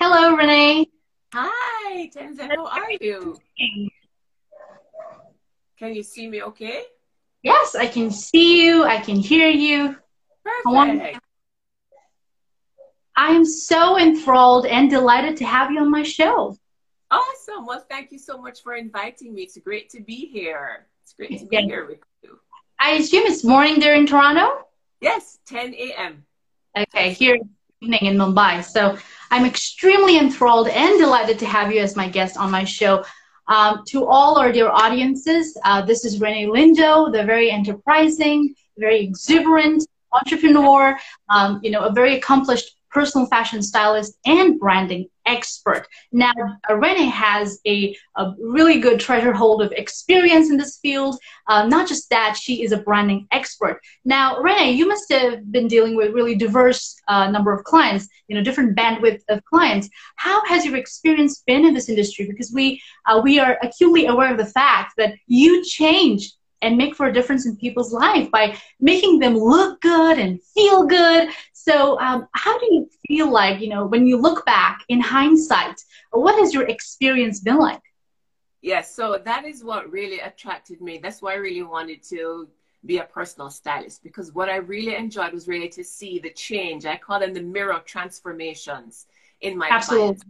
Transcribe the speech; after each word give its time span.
Hello, 0.00 0.36
Renee. 0.36 0.86
Hi, 1.34 2.08
Tenzin. 2.14 2.50
How 2.54 2.66
are 2.68 2.92
you? 3.00 3.36
Can 5.76 5.92
you 5.92 6.04
see 6.04 6.28
me 6.28 6.40
okay? 6.42 6.84
Yes, 7.42 7.74
I 7.74 7.88
can 7.88 8.12
see 8.12 8.64
you. 8.64 8.84
I 8.84 8.98
can 8.98 9.16
hear 9.16 9.48
you. 9.48 9.96
Perfect. 10.44 11.18
I 13.16 13.30
am 13.32 13.44
so 13.44 13.98
enthralled 13.98 14.66
and 14.66 14.88
delighted 14.88 15.36
to 15.38 15.44
have 15.44 15.72
you 15.72 15.80
on 15.80 15.90
my 15.90 16.04
show. 16.04 16.56
Awesome. 17.10 17.66
Well, 17.66 17.84
thank 17.90 18.12
you 18.12 18.20
so 18.20 18.40
much 18.40 18.62
for 18.62 18.76
inviting 18.76 19.34
me. 19.34 19.42
It's 19.42 19.58
great 19.58 19.90
to 19.90 20.00
be 20.00 20.26
here. 20.26 20.86
It's 21.02 21.14
great 21.14 21.40
to 21.40 21.46
be 21.46 21.56
here 21.56 21.86
with 21.88 21.98
you. 22.22 22.38
I 22.78 22.92
assume 22.92 23.24
it's 23.26 23.42
morning 23.42 23.80
there 23.80 23.94
in 23.94 24.06
Toronto? 24.06 24.64
Yes, 25.00 25.40
10 25.48 25.74
a.m. 25.74 26.24
Okay, 26.78 27.14
here 27.14 27.36
evening 27.80 28.06
in 28.06 28.16
Mumbai. 28.16 28.64
So 28.64 28.96
I'm 29.30 29.44
extremely 29.44 30.18
enthralled 30.18 30.68
and 30.68 30.98
delighted 30.98 31.38
to 31.40 31.46
have 31.46 31.72
you 31.72 31.80
as 31.80 31.96
my 31.96 32.08
guest 32.08 32.36
on 32.36 32.50
my 32.50 32.64
show. 32.64 33.04
Um, 33.46 33.82
to 33.88 34.06
all 34.06 34.38
our 34.38 34.52
dear 34.52 34.68
audiences, 34.68 35.56
uh, 35.64 35.82
this 35.82 36.04
is 36.04 36.20
Renee 36.20 36.46
Lindo, 36.46 37.10
the 37.10 37.24
very 37.24 37.50
enterprising, 37.50 38.54
very 38.76 39.00
exuberant 39.00 39.86
entrepreneur, 40.12 40.98
um, 41.28 41.60
you 41.62 41.70
know, 41.70 41.84
a 41.84 41.92
very 41.92 42.16
accomplished 42.16 42.77
personal 42.98 43.28
fashion 43.28 43.62
stylist 43.62 44.18
and 44.26 44.58
branding 44.58 45.08
expert. 45.24 45.86
Now, 46.10 46.32
Renee 46.68 47.06
has 47.06 47.60
a, 47.64 47.96
a, 48.16 48.32
really 48.40 48.80
good 48.80 48.98
treasure 48.98 49.32
hold 49.32 49.62
of 49.62 49.70
experience 49.70 50.50
in 50.50 50.56
this 50.56 50.78
field. 50.78 51.16
Uh, 51.46 51.68
not 51.68 51.86
just 51.86 52.10
that, 52.10 52.36
she 52.36 52.64
is 52.64 52.72
a 52.72 52.78
branding 52.78 53.28
expert. 53.30 53.80
Now, 54.04 54.40
Renee, 54.40 54.72
you 54.72 54.88
must 54.88 55.12
have 55.12 55.52
been 55.52 55.68
dealing 55.68 55.94
with 55.94 56.12
really 56.12 56.34
diverse 56.34 56.96
uh, 57.06 57.30
number 57.30 57.52
of 57.52 57.62
clients, 57.62 58.08
you 58.26 58.34
know, 58.34 58.42
different 58.42 58.76
bandwidth 58.76 59.22
of 59.28 59.44
clients. 59.44 59.88
How 60.16 60.44
has 60.46 60.64
your 60.64 60.74
experience 60.74 61.44
been 61.46 61.64
in 61.64 61.74
this 61.74 61.88
industry? 61.88 62.26
Because 62.26 62.50
we 62.52 62.82
uh, 63.06 63.20
we 63.22 63.38
are 63.38 63.58
acutely 63.62 64.06
aware 64.06 64.32
of 64.32 64.38
the 64.38 64.52
fact 64.60 64.94
that 64.96 65.14
you 65.28 65.64
change 65.64 66.32
and 66.62 66.76
make 66.76 66.94
for 66.96 67.06
a 67.06 67.12
difference 67.12 67.46
in 67.46 67.56
people's 67.56 67.92
life 67.92 68.30
by 68.30 68.56
making 68.80 69.18
them 69.18 69.36
look 69.36 69.80
good 69.80 70.18
and 70.18 70.42
feel 70.42 70.84
good. 70.84 71.28
So, 71.68 72.00
um, 72.00 72.26
how 72.32 72.58
do 72.58 72.66
you 72.70 72.88
feel 73.06 73.30
like, 73.30 73.60
you 73.60 73.68
know, 73.68 73.84
when 73.84 74.06
you 74.06 74.16
look 74.16 74.46
back 74.46 74.80
in 74.88 75.02
hindsight, 75.02 75.78
what 76.12 76.38
has 76.38 76.54
your 76.54 76.62
experience 76.62 77.40
been 77.40 77.58
like? 77.58 77.82
Yes, 78.62 78.94
so 78.94 79.20
that 79.22 79.44
is 79.44 79.62
what 79.62 79.92
really 79.92 80.20
attracted 80.20 80.80
me. 80.80 80.98
That's 81.02 81.20
why 81.20 81.32
I 81.32 81.36
really 81.36 81.62
wanted 81.62 82.02
to 82.04 82.48
be 82.86 82.98
a 82.98 83.04
personal 83.04 83.50
stylist 83.50 84.02
because 84.02 84.32
what 84.32 84.48
I 84.48 84.56
really 84.56 84.94
enjoyed 84.94 85.34
was 85.34 85.46
really 85.46 85.68
to 85.70 85.84
see 85.84 86.18
the 86.18 86.30
change. 86.30 86.86
I 86.86 86.96
call 86.96 87.20
them 87.20 87.34
the 87.34 87.42
mirror 87.42 87.82
transformations 87.84 89.06
in 89.42 89.58
my 89.58 89.68
Absolutely. 89.68 90.06
clients 90.06 90.24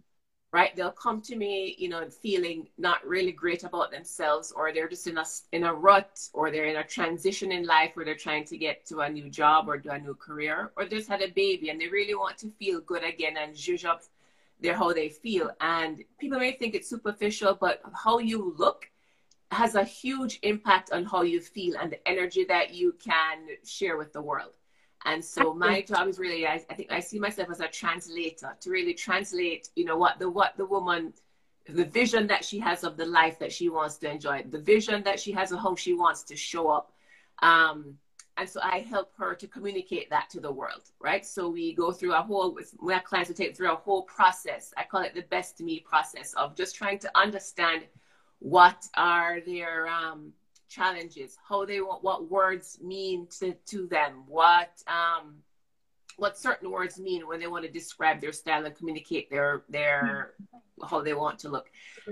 right? 0.52 0.74
They'll 0.74 0.90
come 0.90 1.20
to 1.22 1.36
me, 1.36 1.76
you 1.78 1.88
know, 1.88 2.08
feeling 2.08 2.68
not 2.78 3.06
really 3.06 3.32
great 3.32 3.64
about 3.64 3.90
themselves, 3.90 4.52
or 4.52 4.72
they're 4.72 4.88
just 4.88 5.06
in 5.06 5.18
a 5.18 5.24
in 5.52 5.64
a 5.64 5.74
rut, 5.74 6.18
or 6.32 6.50
they're 6.50 6.66
in 6.66 6.76
a 6.76 6.84
transition 6.84 7.52
in 7.52 7.66
life 7.66 7.90
where 7.94 8.04
they're 8.04 8.14
trying 8.14 8.44
to 8.46 8.56
get 8.56 8.86
to 8.86 9.00
a 9.00 9.08
new 9.08 9.28
job 9.28 9.68
or 9.68 9.76
do 9.76 9.90
a 9.90 9.98
new 9.98 10.14
career, 10.14 10.72
or 10.76 10.86
just 10.86 11.08
had 11.08 11.22
a 11.22 11.28
baby 11.28 11.68
and 11.70 11.80
they 11.80 11.88
really 11.88 12.14
want 12.14 12.38
to 12.38 12.50
feel 12.58 12.80
good 12.80 13.04
again 13.04 13.36
and 13.36 13.54
zhuzh 13.54 13.84
up 13.84 14.02
their 14.60 14.74
how 14.74 14.92
they 14.92 15.08
feel. 15.08 15.50
And 15.60 16.02
people 16.18 16.38
may 16.38 16.52
think 16.52 16.74
it's 16.74 16.88
superficial, 16.88 17.54
but 17.54 17.80
how 17.94 18.18
you 18.18 18.54
look 18.58 18.90
has 19.50 19.74
a 19.74 19.84
huge 19.84 20.38
impact 20.42 20.92
on 20.92 21.04
how 21.04 21.22
you 21.22 21.40
feel 21.40 21.76
and 21.80 21.92
the 21.92 22.08
energy 22.08 22.44
that 22.44 22.74
you 22.74 22.94
can 23.02 23.48
share 23.64 23.96
with 23.96 24.12
the 24.12 24.20
world. 24.20 24.52
And 25.04 25.24
so 25.24 25.54
my 25.54 25.82
job 25.82 26.08
is 26.08 26.18
really, 26.18 26.46
I, 26.46 26.62
I, 26.68 26.74
think 26.74 26.90
I 26.90 27.00
see 27.00 27.18
myself 27.18 27.50
as 27.50 27.60
a 27.60 27.68
translator 27.68 28.56
to 28.60 28.70
really 28.70 28.94
translate, 28.94 29.68
you 29.76 29.84
know, 29.84 29.96
what 29.96 30.18
the 30.18 30.28
what 30.28 30.56
the 30.56 30.66
woman, 30.66 31.12
the 31.68 31.84
vision 31.84 32.26
that 32.26 32.44
she 32.44 32.58
has 32.58 32.84
of 32.84 32.96
the 32.96 33.06
life 33.06 33.38
that 33.38 33.52
she 33.52 33.68
wants 33.68 33.96
to 33.98 34.10
enjoy, 34.10 34.44
the 34.50 34.58
vision 34.58 35.02
that 35.04 35.20
she 35.20 35.32
has 35.32 35.52
of 35.52 35.60
how 35.60 35.74
she 35.76 35.94
wants 35.94 36.22
to 36.24 36.36
show 36.36 36.68
up. 36.68 36.92
Um, 37.40 37.96
and 38.38 38.48
so 38.48 38.60
I 38.62 38.78
help 38.78 39.12
her 39.18 39.34
to 39.34 39.46
communicate 39.48 40.10
that 40.10 40.30
to 40.30 40.40
the 40.40 40.50
world, 40.50 40.82
right? 41.00 41.26
So 41.26 41.48
we 41.48 41.74
go 41.74 41.90
through 41.90 42.14
a 42.14 42.22
whole, 42.22 42.54
with 42.54 42.72
my 42.80 43.00
clients, 43.00 43.28
we 43.28 43.34
take 43.34 43.56
through 43.56 43.72
a 43.72 43.76
whole 43.76 44.02
process. 44.02 44.72
I 44.76 44.84
call 44.84 45.02
it 45.02 45.14
the 45.14 45.22
best 45.22 45.60
me 45.60 45.80
process 45.80 46.34
of 46.34 46.54
just 46.54 46.76
trying 46.76 47.00
to 47.00 47.10
understand 47.16 47.82
what 48.38 48.86
are 48.96 49.40
their 49.40 49.88
um, 49.88 50.32
challenges, 50.68 51.36
how 51.48 51.64
they 51.64 51.80
want, 51.80 52.02
what 52.04 52.30
words 52.30 52.78
mean 52.82 53.26
to, 53.38 53.54
to 53.66 53.86
them, 53.86 54.24
what 54.26 54.82
um, 54.86 55.36
what 56.16 56.36
certain 56.36 56.70
words 56.70 56.98
mean 56.98 57.26
when 57.28 57.38
they 57.38 57.46
want 57.46 57.64
to 57.64 57.70
describe 57.70 58.20
their 58.20 58.32
style 58.32 58.66
and 58.66 58.74
communicate 58.74 59.30
their 59.30 59.62
their 59.68 60.34
how 60.88 61.00
they 61.00 61.14
want 61.14 61.38
to 61.40 61.48
look. 61.48 61.70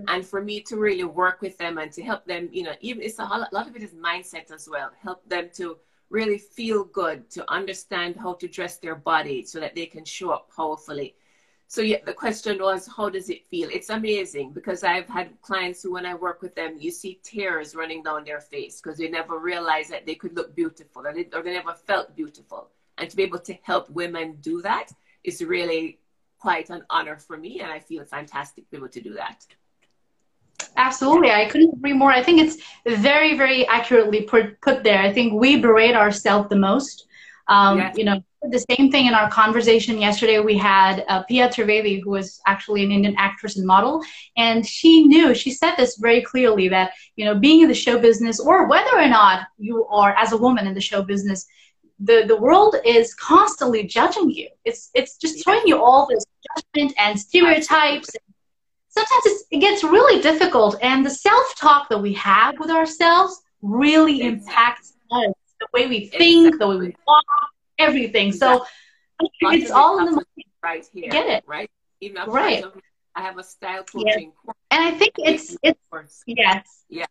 And 0.09 0.27
for 0.27 0.43
me 0.43 0.61
to 0.63 0.77
really 0.77 1.05
work 1.05 1.41
with 1.41 1.57
them 1.59 1.79
and 1.79 1.93
to 1.93 2.03
help 2.03 2.25
them, 2.27 2.49
you 2.53 2.63
know, 2.63 2.75
even 2.81 3.03
it's 3.03 3.19
a, 3.19 3.23
a 3.23 3.49
lot 3.53 3.69
of 3.69 3.77
it 3.77 3.83
is 3.83 3.95
mindset 3.95 4.51
as 4.53 4.69
well. 4.71 4.91
Help 5.01 5.29
them 5.29 5.51
to 5.55 5.79
really 6.11 6.39
feel 6.39 6.85
good, 6.85 7.29
to 7.31 7.51
understand 7.51 8.17
how 8.17 8.35
to 8.35 8.47
dress 8.47 8.79
their 8.79 8.95
body 8.95 9.45
so 9.45 9.59
that 9.61 9.75
they 9.75 9.87
can 9.87 10.05
show 10.05 10.31
up 10.31 10.51
powerfully 10.55 11.15
so 11.69 11.81
yeah, 11.83 11.99
the 12.05 12.13
question 12.13 12.59
was, 12.61 12.87
how 12.87 13.09
does 13.09 13.29
it 13.29 13.47
feel? 13.49 13.69
It's 13.73 13.91
amazing 13.91 14.53
because 14.53 14.85
I've 14.85 15.09
had 15.09 15.41
clients 15.43 15.83
who, 15.83 15.93
when 15.93 16.07
I 16.07 16.15
work 16.15 16.41
with 16.41 16.55
them, 16.55 16.77
you 16.79 16.91
see 16.91 17.21
tears 17.25 17.75
running 17.75 18.03
down 18.05 18.25
their 18.25 18.41
face 18.41 18.81
because 18.81 18.99
they 18.99 19.09
never 19.09 19.39
realized 19.39 19.91
that 19.91 20.07
they 20.07 20.15
could 20.15 20.37
look 20.37 20.55
beautiful 20.55 21.07
or 21.07 21.13
they, 21.13 21.29
or 21.33 21.43
they 21.43 21.53
never 21.53 21.75
felt 21.75 22.15
beautiful. 22.15 22.71
And 22.99 23.11
to 23.11 23.17
be 23.17 23.25
able 23.25 23.41
to 23.41 23.55
help 23.63 23.91
women 23.91 24.39
do 24.41 24.63
that 24.63 24.93
is 25.25 25.43
really 25.43 25.99
quite 26.39 26.71
an 26.71 26.83
honor 26.89 27.17
for 27.17 27.37
me, 27.37 27.61
and 27.61 27.73
I 27.73 27.81
feel 27.81 28.05
fantastic 28.05 28.65
to 28.65 28.71
be 28.71 28.77
able 28.77 28.89
to 28.89 29.01
do 29.01 29.15
that. 29.15 29.45
Absolutely, 30.77 31.31
I 31.31 31.47
couldn't 31.47 31.75
agree 31.75 31.95
more. 31.95 32.13
I 32.13 32.23
think 32.23 32.41
it's 32.41 32.63
very, 32.87 33.37
very 33.37 33.67
accurately 33.67 34.23
put, 34.23 34.61
put 34.61 34.85
there. 34.85 35.01
I 35.01 35.13
think 35.13 35.33
we 35.33 35.61
berate 35.61 35.97
ourselves 35.97 36.49
the 36.49 36.57
most. 36.57 37.07
Um, 37.49 37.79
yes. 37.79 37.97
You 37.97 38.05
know, 38.05 38.25
the 38.51 38.65
same 38.71 38.91
thing 38.91 39.07
in 39.07 39.15
our 39.15 39.31
conversation 39.31 40.01
yesterday. 40.01 40.39
We 40.41 40.57
had 40.57 41.05
uh, 41.09 41.23
Pia 41.25 41.49
Trivedi, 41.49 42.03
who 42.03 42.11
was 42.11 42.41
actually 42.47 42.85
an 42.85 42.93
Indian 42.93 43.15
actress 43.19 43.57
and 43.57 43.67
model, 43.67 44.03
and 44.37 44.67
she 44.67 45.05
knew, 45.07 45.35
she 45.35 45.51
said 45.51 45.75
this 45.77 45.97
very 45.97 46.23
clearly 46.23 46.69
that, 46.69 46.93
you 47.17 47.25
know, 47.25 47.35
being 47.35 47.63
in 47.63 47.69
the 47.69 47.75
show 47.75 47.99
business 47.99 48.41
or 48.41 48.69
whether 48.69 48.97
or 48.97 49.09
not 49.09 49.47
you 49.59 49.87
are 49.87 50.15
as 50.17 50.33
a 50.33 50.37
woman 50.37 50.67
in 50.67 50.75
the 50.75 50.81
show 50.81 51.03
business, 51.03 51.47
the, 51.99 52.25
the 52.27 52.37
world 52.37 52.77
is 52.85 53.15
constantly 53.15 53.85
judging 53.85 54.31
you. 54.31 54.49
It's, 54.65 54.91
it's 54.95 55.17
just 55.17 55.43
throwing 55.43 55.67
you 55.67 55.83
all 55.83 56.07
this 56.07 56.25
judgment 56.57 56.95
and 56.99 57.19
stereotypes. 57.19 58.11
Sometimes 58.89 59.45
it 59.51 59.59
gets 59.59 59.85
really 59.85 60.23
difficult, 60.23 60.77
and 60.83 61.05
the 61.05 61.11
self 61.11 61.55
talk 61.57 61.89
that 61.91 61.99
we 61.99 62.15
have 62.15 62.59
with 62.59 62.71
ourselves 62.71 63.43
really 63.61 64.23
impacts 64.23 64.95
us 65.11 65.33
the 65.61 65.67
way 65.73 65.87
we 65.87 66.07
think, 66.07 66.49
exactly. 66.49 66.59
the 66.59 66.69
way 66.69 66.77
we 66.77 66.97
walk, 67.07 67.25
everything. 67.79 68.29
Exactly. 68.29 68.67
So 69.21 69.29
it's 69.43 69.71
all 69.71 69.99
in 70.01 70.07
the 70.07 70.13
mind. 70.13 70.27
Right 70.63 70.87
here. 70.93 71.11
Get 71.11 71.27
it? 71.29 71.45
Right. 71.47 71.71
Even 72.01 72.29
right. 72.29 72.65
I 73.15 73.23
have 73.23 73.39
a 73.39 73.45
style 73.45 73.83
coaching 73.85 74.33
yes. 74.47 74.55
And 74.71 74.83
I 74.85 74.91
think 74.91 75.15
it's 75.19 75.57
it's 75.63 75.81
course. 75.91 76.23
yes. 76.27 76.85
Yeah. 76.89 77.07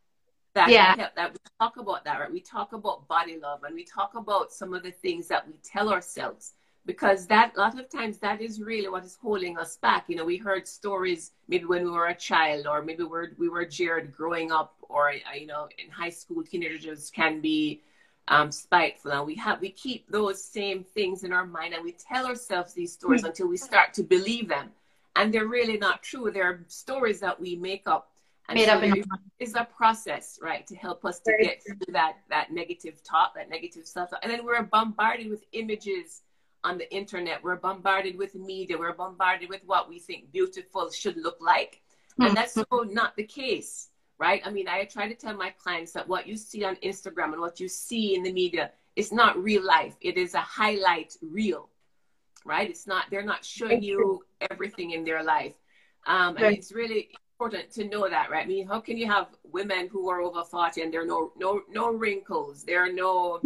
That, 0.53 0.69
yeah. 0.69 1.09
that 1.15 1.33
we 1.33 1.39
talk 1.59 1.75
about 1.75 2.05
that, 2.05 2.19
right? 2.19 2.31
We 2.31 2.39
talk 2.39 2.71
about 2.71 3.09
body 3.09 3.37
love 3.41 3.63
and 3.63 3.75
we 3.75 3.83
talk 3.83 4.15
about 4.15 4.53
some 4.53 4.73
of 4.73 4.83
the 4.83 4.91
things 4.91 5.27
that 5.27 5.45
we 5.45 5.55
tell 5.63 5.89
ourselves 5.89 6.53
because 6.85 7.27
that 7.27 7.53
a 7.57 7.59
lot 7.59 7.77
of 7.77 7.89
times 7.89 8.19
that 8.19 8.41
is 8.41 8.61
really 8.61 8.87
what 8.87 9.03
is 9.03 9.17
holding 9.21 9.57
us 9.57 9.75
back. 9.77 10.05
You 10.07 10.15
know, 10.15 10.23
we 10.23 10.37
heard 10.37 10.65
stories 10.65 11.31
maybe 11.49 11.65
when 11.65 11.83
we 11.83 11.91
were 11.91 12.07
a 12.07 12.15
child 12.15 12.67
or 12.67 12.81
maybe 12.81 13.03
we're, 13.03 13.31
we 13.37 13.49
were 13.49 13.65
jeered 13.65 14.13
growing 14.13 14.51
up 14.51 14.75
or, 14.87 15.09
uh, 15.09 15.35
you 15.37 15.47
know, 15.47 15.67
in 15.77 15.89
high 15.89 16.09
school, 16.09 16.43
teenagers 16.43 17.09
can 17.09 17.41
be 17.41 17.81
um, 18.27 18.51
spiteful. 18.51 19.11
And 19.11 19.25
we 19.25 19.35
have 19.35 19.61
we 19.61 19.69
keep 19.69 20.09
those 20.09 20.43
same 20.43 20.83
things 20.83 21.23
in 21.23 21.31
our 21.31 21.45
mind, 21.45 21.73
and 21.73 21.83
we 21.83 21.93
tell 21.93 22.25
ourselves 22.25 22.73
these 22.73 22.93
stories 22.93 23.21
mm-hmm. 23.21 23.29
until 23.29 23.47
we 23.47 23.57
start 23.57 23.93
to 23.95 24.03
believe 24.03 24.47
them, 24.47 24.71
and 25.15 25.33
they're 25.33 25.47
really 25.47 25.77
not 25.77 26.03
true. 26.03 26.31
They're 26.31 26.63
stories 26.67 27.19
that 27.19 27.39
we 27.39 27.55
make 27.55 27.87
up. 27.87 28.11
And 28.47 28.59
Made 28.59 28.67
so 28.67 28.73
up 28.73 28.83
in 28.83 29.03
is 29.39 29.55
a 29.55 29.63
process, 29.75 30.37
right, 30.39 30.67
to 30.67 30.75
help 30.75 31.03
us 31.03 31.17
to 31.21 31.31
Very 31.31 31.45
get 31.45 31.63
through 31.65 31.93
that 31.93 32.17
that 32.29 32.51
negative 32.51 33.03
talk, 33.03 33.33
that 33.35 33.49
negative 33.49 33.87
stuff, 33.87 34.11
and 34.21 34.31
then 34.31 34.45
we're 34.45 34.61
bombarded 34.61 35.29
with 35.29 35.43
images 35.51 36.21
on 36.63 36.77
the 36.77 36.91
internet. 36.93 37.43
We're 37.43 37.55
bombarded 37.55 38.17
with 38.17 38.35
media. 38.35 38.77
We're 38.77 38.93
bombarded 38.93 39.49
with 39.49 39.61
what 39.65 39.89
we 39.89 39.97
think 39.97 40.31
beautiful 40.31 40.91
should 40.91 41.17
look 41.17 41.37
like, 41.41 41.81
and 42.19 42.27
mm-hmm. 42.27 42.35
that's 42.35 42.53
so 42.53 42.65
not 42.87 43.15
the 43.15 43.23
case 43.23 43.89
right? 44.17 44.41
I 44.45 44.51
mean, 44.51 44.67
I 44.67 44.85
try 44.85 45.07
to 45.07 45.15
tell 45.15 45.35
my 45.35 45.51
clients 45.51 45.91
that 45.93 46.07
what 46.07 46.27
you 46.27 46.37
see 46.37 46.63
on 46.63 46.75
Instagram 46.77 47.33
and 47.33 47.41
what 47.41 47.59
you 47.59 47.67
see 47.67 48.15
in 48.15 48.23
the 48.23 48.31
media 48.31 48.71
is 48.95 49.11
not 49.11 49.41
real 49.41 49.63
life. 49.63 49.95
It 50.01 50.17
is 50.17 50.33
a 50.33 50.39
highlight 50.39 51.15
reel, 51.21 51.69
right? 52.45 52.69
It's 52.69 52.87
not, 52.87 53.05
they're 53.11 53.23
not 53.23 53.43
showing 53.43 53.83
you 53.83 54.23
everything 54.49 54.91
in 54.91 55.03
their 55.03 55.23
life. 55.23 55.55
Um, 56.07 56.37
and 56.37 56.55
it's 56.55 56.71
really 56.71 57.09
important 57.33 57.71
to 57.71 57.87
know 57.87 58.07
that, 58.07 58.29
right? 58.29 58.45
I 58.45 58.47
mean, 58.47 58.67
how 58.67 58.79
can 58.79 58.97
you 58.97 59.07
have 59.07 59.27
women 59.43 59.89
who 59.91 60.09
are 60.09 60.21
over 60.21 60.43
40 60.43 60.81
and 60.81 60.93
there 60.93 61.01
are 61.01 61.05
no, 61.05 61.31
no, 61.37 61.61
no 61.69 61.91
wrinkles? 61.91 62.63
There 62.63 62.83
are 62.83 62.91
no, 62.91 63.41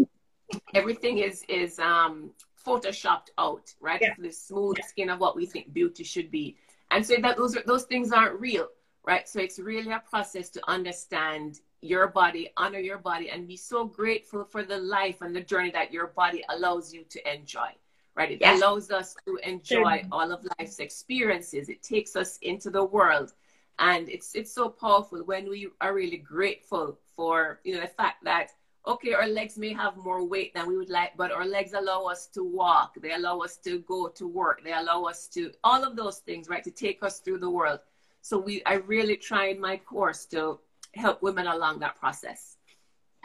everything 0.75 1.19
is, 1.19 1.44
is, 1.50 1.80
um, 1.80 2.31
photoshopped 2.65 3.30
out, 3.38 3.74
right? 3.80 4.01
Yeah. 4.01 4.13
The 4.19 4.31
smooth 4.31 4.77
skin 4.86 5.10
of 5.10 5.19
what 5.19 5.36
we 5.36 5.45
think 5.45 5.74
beauty 5.74 6.04
should 6.04 6.30
be 6.30 6.57
and 6.92 7.06
so 7.06 7.15
that 7.22 7.38
those 7.38 7.56
are, 7.56 7.63
those 7.65 7.83
things 7.83 8.12
aren't 8.12 8.39
real, 8.39 8.68
right? 9.09 9.27
So 9.27 9.39
it's 9.39 9.57
really 9.57 9.91
a 9.91 10.03
process 10.07 10.50
to 10.51 10.61
understand 10.69 11.61
your 11.81 12.07
body, 12.07 12.51
honor 12.57 12.77
your 12.77 13.00
body, 13.00 13.31
and 13.31 13.47
be 13.47 13.57
so 13.57 13.83
grateful 13.83 14.44
for 14.44 14.61
the 14.63 14.77
life 14.77 15.21
and 15.21 15.35
the 15.35 15.41
journey 15.41 15.71
that 15.71 15.91
your 15.91 16.07
body 16.07 16.44
allows 16.50 16.94
you 16.94 17.03
to 17.09 17.19
enjoy. 17.33 17.71
Right? 18.15 18.31
It 18.33 18.41
yes. 18.41 18.61
allows 18.61 18.91
us 18.91 19.15
to 19.25 19.39
enjoy 19.44 20.06
all 20.11 20.31
of 20.31 20.45
life's 20.59 20.77
experiences. 20.77 21.69
It 21.69 21.81
takes 21.81 22.15
us 22.15 22.38
into 22.44 22.69
the 22.69 22.83
world. 22.83 23.33
And 23.79 24.09
it's 24.09 24.35
it's 24.35 24.53
so 24.53 24.69
powerful 24.69 25.19
when 25.31 25.50
we 25.50 25.69
are 25.81 25.94
really 25.95 26.17
grateful 26.17 27.00
for, 27.15 27.62
you 27.63 27.73
know, 27.73 27.81
the 27.81 27.95
fact 28.01 28.23
that 28.25 28.51
okay, 28.85 29.13
our 29.13 29.27
legs 29.27 29.57
may 29.57 29.73
have 29.73 29.97
more 29.97 30.23
weight 30.23 30.53
than 30.53 30.67
we 30.67 30.77
would 30.77 30.89
like, 30.89 31.17
but 31.17 31.31
our 31.31 31.45
legs 31.45 31.73
allow 31.73 32.03
us 32.03 32.27
to 32.35 32.44
walk. 32.44 32.95
They 33.01 33.13
allow 33.13 33.39
us 33.39 33.57
to 33.65 33.79
go 33.79 34.09
to 34.19 34.27
work. 34.27 34.63
They 34.63 34.73
allow 34.73 35.03
us 35.03 35.27
to 35.29 35.51
all 35.63 35.83
of 35.83 35.95
those 35.95 36.19
things, 36.19 36.50
right, 36.50 36.63
to 36.63 36.71
take 36.71 37.01
us 37.01 37.19
through 37.19 37.39
the 37.39 37.50
world. 37.50 37.79
So 38.21 38.38
we, 38.38 38.62
I 38.66 38.75
really 38.75 39.18
try 39.18 39.48
in 39.48 39.60
my 39.60 39.77
course 39.77 40.25
to 40.27 40.60
help 40.95 41.21
women 41.21 41.48
along 41.48 41.80
that 41.80 41.95
process. 41.95 42.57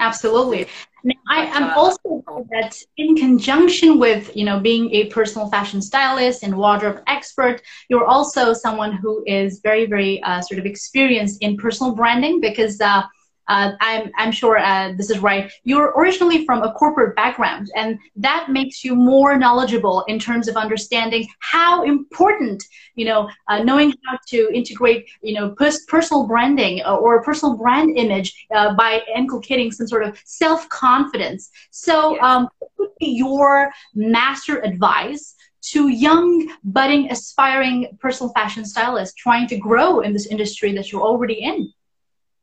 Absolutely. 0.00 0.66
Now, 1.04 1.14
I 1.28 1.46
am 1.46 1.64
uh, 1.64 1.74
also 1.76 2.24
that 2.50 2.76
in 2.96 3.14
conjunction 3.16 3.98
with 3.98 4.34
you 4.36 4.44
know 4.44 4.58
being 4.58 4.90
a 4.92 5.06
personal 5.06 5.48
fashion 5.50 5.80
stylist 5.80 6.42
and 6.42 6.56
wardrobe 6.56 7.02
expert, 7.06 7.62
you're 7.88 8.04
also 8.04 8.52
someone 8.52 8.92
who 8.94 9.22
is 9.26 9.60
very 9.62 9.86
very 9.86 10.22
uh, 10.22 10.40
sort 10.40 10.58
of 10.58 10.66
experienced 10.66 11.42
in 11.42 11.56
personal 11.56 11.94
branding 11.94 12.40
because. 12.40 12.80
Uh, 12.80 13.02
uh, 13.48 13.72
I'm, 13.80 14.10
I'm 14.16 14.32
sure 14.32 14.58
uh, 14.58 14.92
this 14.96 15.10
is 15.10 15.18
right. 15.18 15.52
You're 15.64 15.92
originally 15.96 16.44
from 16.44 16.62
a 16.62 16.72
corporate 16.72 17.14
background, 17.16 17.70
and 17.76 17.98
that 18.16 18.48
makes 18.50 18.84
you 18.84 18.94
more 18.94 19.36
knowledgeable 19.36 20.04
in 20.08 20.18
terms 20.18 20.48
of 20.48 20.56
understanding 20.56 21.26
how 21.40 21.82
important, 21.82 22.62
you 22.94 23.04
know, 23.04 23.28
uh, 23.48 23.62
knowing 23.62 23.92
how 24.06 24.18
to 24.28 24.50
integrate, 24.52 25.08
you 25.22 25.34
know, 25.34 25.50
pers- 25.50 25.84
personal 25.86 26.26
branding 26.26 26.82
uh, 26.84 26.96
or 26.96 27.22
personal 27.22 27.56
brand 27.56 27.96
image 27.96 28.46
uh, 28.54 28.74
by 28.74 29.02
inculcating 29.14 29.70
some 29.70 29.86
sort 29.86 30.02
of 30.02 30.18
self 30.24 30.68
confidence. 30.68 31.50
So, 31.70 32.20
um, 32.20 32.48
what 32.58 32.70
would 32.78 32.90
be 32.98 33.08
your 33.08 33.70
master 33.94 34.62
advice 34.62 35.34
to 35.62 35.88
young, 35.88 36.50
budding, 36.62 37.10
aspiring 37.10 37.96
personal 38.00 38.32
fashion 38.34 38.64
stylists 38.64 39.14
trying 39.14 39.46
to 39.48 39.56
grow 39.56 40.00
in 40.00 40.12
this 40.12 40.26
industry 40.26 40.72
that 40.74 40.92
you're 40.92 41.02
already 41.02 41.42
in? 41.42 41.72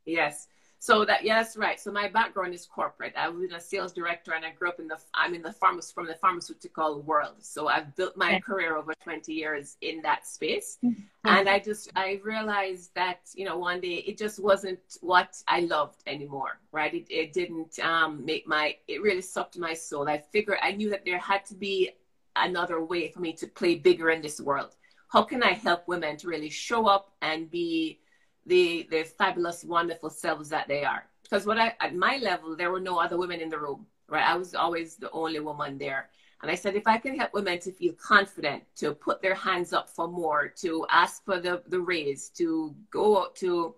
Yes. 0.06 0.48
So 0.82 1.06
that 1.06 1.24
yeah, 1.24 1.44
that's 1.44 1.56
right. 1.58 1.80
So 1.80 1.92
my 1.92 2.08
background 2.08 2.56
is 2.56 2.66
corporate. 2.66 3.14
I 3.16 3.30
was 3.30 3.52
a 3.52 3.60
sales 3.60 3.94
director, 3.94 4.34
and 4.34 4.44
I 4.44 4.50
grew 4.50 4.68
up 4.68 4.80
in 4.80 4.88
the 4.88 4.98
I'm 5.14 5.36
in 5.36 5.44
the 5.44 5.54
pharma 5.62 5.94
from 5.94 6.08
the 6.08 6.16
pharmaceutical 6.16 7.04
world. 7.04 7.36
So 7.42 7.68
I've 7.68 7.96
built 7.96 8.18
my 8.18 8.40
career 8.40 8.76
over 8.76 8.92
20 9.04 9.32
years 9.32 9.78
in 9.82 10.02
that 10.02 10.26
space, 10.26 10.80
mm-hmm. 10.84 11.02
and 11.24 11.48
I 11.48 11.60
just 11.60 11.92
I 11.96 12.20
realized 12.24 12.96
that 12.96 13.20
you 13.36 13.46
know 13.46 13.60
one 13.60 13.80
day 13.80 13.98
it 14.08 14.18
just 14.18 14.42
wasn't 14.42 14.80
what 15.02 15.38
I 15.48 15.60
loved 15.60 16.02
anymore. 16.08 16.60
Right? 16.72 16.96
It 16.96 17.06
it 17.12 17.32
didn't 17.32 17.78
um, 17.78 18.26
make 18.26 18.48
my 18.48 18.76
it 18.88 19.04
really 19.04 19.22
sucked 19.22 19.60
my 19.60 19.76
soul. 19.76 20.10
I 20.10 20.18
figured 20.18 20.58
I 20.64 20.72
knew 20.72 20.90
that 20.90 21.06
there 21.06 21.20
had 21.20 21.46
to 21.46 21.54
be 21.54 21.92
another 22.36 22.84
way 22.84 23.12
for 23.12 23.20
me 23.20 23.34
to 23.34 23.46
play 23.46 23.76
bigger 23.76 24.10
in 24.10 24.24
this 24.24 24.42
world. 24.42 24.76
How 25.10 25.22
can 25.22 25.44
I 25.44 25.54
help 25.54 25.88
women 25.88 26.18
to 26.18 26.28
really 26.28 26.50
show 26.50 26.88
up 26.88 27.14
and 27.22 27.52
be 27.52 28.00
the 28.46 28.88
the 28.90 29.04
fabulous, 29.04 29.64
wonderful 29.64 30.10
selves 30.10 30.50
that 30.50 30.68
they 30.68 30.84
are. 30.84 31.06
Because 31.24 31.46
what 31.46 31.58
I 31.58 31.74
at 31.80 31.96
my 31.96 32.18
level, 32.18 32.56
there 32.56 32.72
were 32.72 32.80
no 32.80 33.00
other 33.00 33.18
women 33.18 33.40
in 33.40 33.50
the 33.50 33.60
room, 33.60 33.86
right? 34.08 34.28
I 34.28 34.36
was 34.36 34.56
always 34.56 34.96
the 34.96 35.12
only 35.12 35.40
woman 35.40 35.78
there. 35.78 36.10
And 36.42 36.50
I 36.50 36.56
said, 36.56 36.76
if 36.76 36.88
I 36.88 36.98
can 36.98 37.18
help 37.18 37.34
women 37.34 37.60
to 37.60 37.72
feel 37.72 37.94
confident, 37.94 38.64
to 38.78 38.94
put 38.94 39.22
their 39.22 39.36
hands 39.36 39.74
up 39.74 39.88
for 39.88 40.08
more, 40.08 40.48
to 40.58 40.86
ask 40.90 41.24
for 41.24 41.40
the, 41.40 41.62
the 41.68 41.80
raise, 41.80 42.30
to 42.30 42.74
go 42.90 43.22
out 43.22 43.36
to 43.38 43.76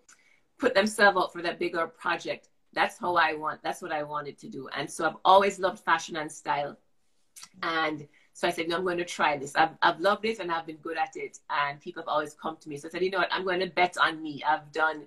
put 0.57 0.73
themselves 0.73 1.17
out 1.17 1.33
for 1.33 1.41
that 1.41 1.59
bigger 1.59 1.87
project, 1.87 2.47
that's 2.71 2.97
how 2.97 3.15
I 3.15 3.33
want, 3.33 3.61
that's 3.63 3.81
what 3.81 3.91
I 3.91 4.03
wanted 4.03 4.37
to 4.39 4.47
do. 4.47 4.69
And 4.69 4.89
so 4.89 5.05
I've 5.05 5.17
always 5.25 5.59
loved 5.59 5.79
fashion 5.79 6.15
and 6.15 6.31
style. 6.31 6.77
And 7.61 8.07
so 8.33 8.47
I 8.47 8.51
said, 8.51 8.67
no, 8.67 8.77
I'm 8.77 8.83
going 8.83 8.97
to 8.97 9.05
try 9.05 9.37
this. 9.37 9.55
I've, 9.55 9.69
I've 9.83 9.99
loved 9.99 10.25
it 10.25 10.39
and 10.39 10.51
I've 10.51 10.65
been 10.65 10.77
good 10.77 10.97
at 10.97 11.15
it. 11.15 11.37
And 11.51 11.79
people 11.79 12.01
have 12.01 12.07
always 12.07 12.33
come 12.33 12.57
to 12.57 12.69
me. 12.69 12.77
So 12.77 12.87
I 12.87 12.91
said, 12.91 13.03
you 13.03 13.11
know 13.11 13.19
what? 13.19 13.31
I'm 13.31 13.45
going 13.45 13.59
to 13.59 13.67
bet 13.67 13.95
on 14.01 14.21
me. 14.23 14.43
I've 14.47 14.71
done, 14.71 15.03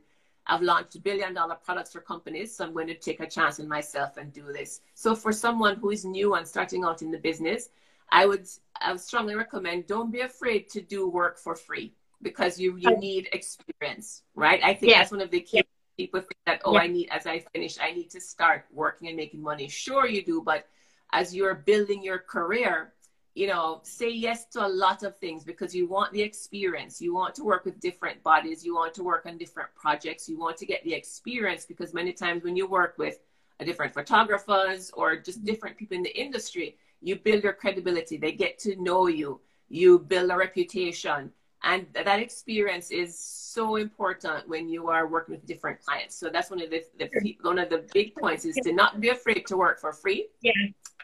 I've 0.46 0.62
launched 0.62 1.02
billion 1.02 1.34
dollar 1.34 1.56
products 1.56 1.93
for 1.93 2.00
companies. 2.00 2.55
So 2.55 2.64
I'm 2.64 2.73
going 2.73 2.87
to 2.87 2.94
take 2.94 3.19
a 3.19 3.26
chance 3.28 3.58
on 3.58 3.69
myself 3.69 4.17
and 4.17 4.32
do 4.32 4.44
this. 4.52 4.81
So 4.94 5.17
for 5.17 5.32
someone 5.32 5.76
who 5.76 5.90
is 5.90 6.05
new 6.05 6.34
and 6.34 6.46
starting 6.46 6.84
out 6.84 7.02
in 7.02 7.11
the 7.11 7.19
business, 7.19 7.69
I 8.11 8.26
would, 8.26 8.46
I 8.81 8.93
would 8.93 9.00
strongly 9.00 9.34
recommend 9.34 9.88
don't 9.88 10.12
be 10.12 10.20
afraid 10.20 10.70
to 10.70 10.81
do 10.81 11.08
work 11.08 11.37
for 11.37 11.56
free 11.56 11.93
because 12.23 12.61
you, 12.61 12.76
you 12.76 12.96
need 12.96 13.28
experience, 13.32 14.23
right? 14.37 14.62
I 14.62 14.73
think 14.75 14.93
that's 14.93 15.11
one 15.11 15.20
of 15.20 15.32
the 15.32 15.40
key 15.40 15.64
people 15.96 16.20
think 16.20 16.38
that, 16.44 16.61
oh, 16.64 16.78
I 16.78 16.87
need, 16.87 17.08
as 17.11 17.26
I 17.26 17.40
finish, 17.52 17.76
I 17.82 17.90
need 17.90 18.11
to 18.11 18.20
start 18.20 18.67
working 18.73 19.08
and 19.08 19.17
making 19.17 19.43
money. 19.43 19.69
Sure, 19.69 20.06
you 20.06 20.25
do. 20.25 20.43
But 20.43 20.69
as 21.12 21.34
you're 21.34 21.55
building 21.55 22.02
your 22.05 22.19
career, 22.19 22.93
you 23.37 23.47
know, 23.47 23.81
say 23.83 24.11
yes 24.11 24.47
to 24.47 24.67
a 24.67 24.67
lot 24.67 25.03
of 25.03 25.15
things 25.19 25.44
because 25.44 25.75
you 25.75 25.87
want 25.87 26.11
the 26.15 26.23
experience. 26.23 27.03
You 27.03 27.15
want 27.15 27.35
to 27.35 27.44
work 27.44 27.67
with 27.67 27.79
different 27.81 28.23
bodies. 28.23 28.65
You 28.65 28.75
want 28.75 28.94
to 28.94 29.05
work 29.05 29.27
on 29.27 29.37
different 29.37 29.69
projects. 29.75 30.27
You 30.27 30.38
want 30.38 30.56
to 30.56 30.65
get 30.65 30.83
the 30.85 30.94
experience 30.94 31.67
because 31.67 31.93
many 31.93 32.15
times 32.15 32.44
when 32.44 32.56
you 32.56 32.67
work 32.67 32.94
with 32.97 33.19
a 33.61 33.65
different 33.67 33.93
photographers 33.93 34.91
or 34.94 35.17
just 35.17 35.41
mm-hmm. 35.41 35.49
different 35.49 35.77
people 35.77 35.99
in 35.99 36.03
the 36.03 36.19
industry, 36.19 36.79
you 37.03 37.17
build 37.17 37.44
your 37.44 37.53
credibility. 37.53 38.17
They 38.17 38.33
get 38.33 38.59
to 38.61 38.75
know 38.83 39.06
you. 39.06 39.38
You 39.69 39.99
build 39.99 40.31
a 40.31 40.37
reputation. 40.37 41.31
And 41.62 41.87
that 41.93 42.19
experience 42.19 42.91
is 42.91 43.19
so 43.19 43.77
important 43.77 44.49
when 44.49 44.67
you 44.67 44.88
are 44.88 45.06
working 45.09 45.35
with 45.35 45.44
different 45.44 45.85
clients. 45.85 46.17
So 46.17 46.31
that's 46.31 46.49
one 46.49 46.62
of 46.62 46.71
the, 46.71 46.85
the 46.99 47.37
one 47.43 47.59
of 47.59 47.69
the 47.69 47.85
big 47.93 48.15
points 48.15 48.47
is 48.47 48.56
to 48.65 48.73
not 48.73 48.99
be 48.99 49.11
afraid 49.11 49.47
to 49.49 49.59
work 49.59 49.79
for 49.79 49.93
free. 49.93 50.29
Yeah. 50.41 50.53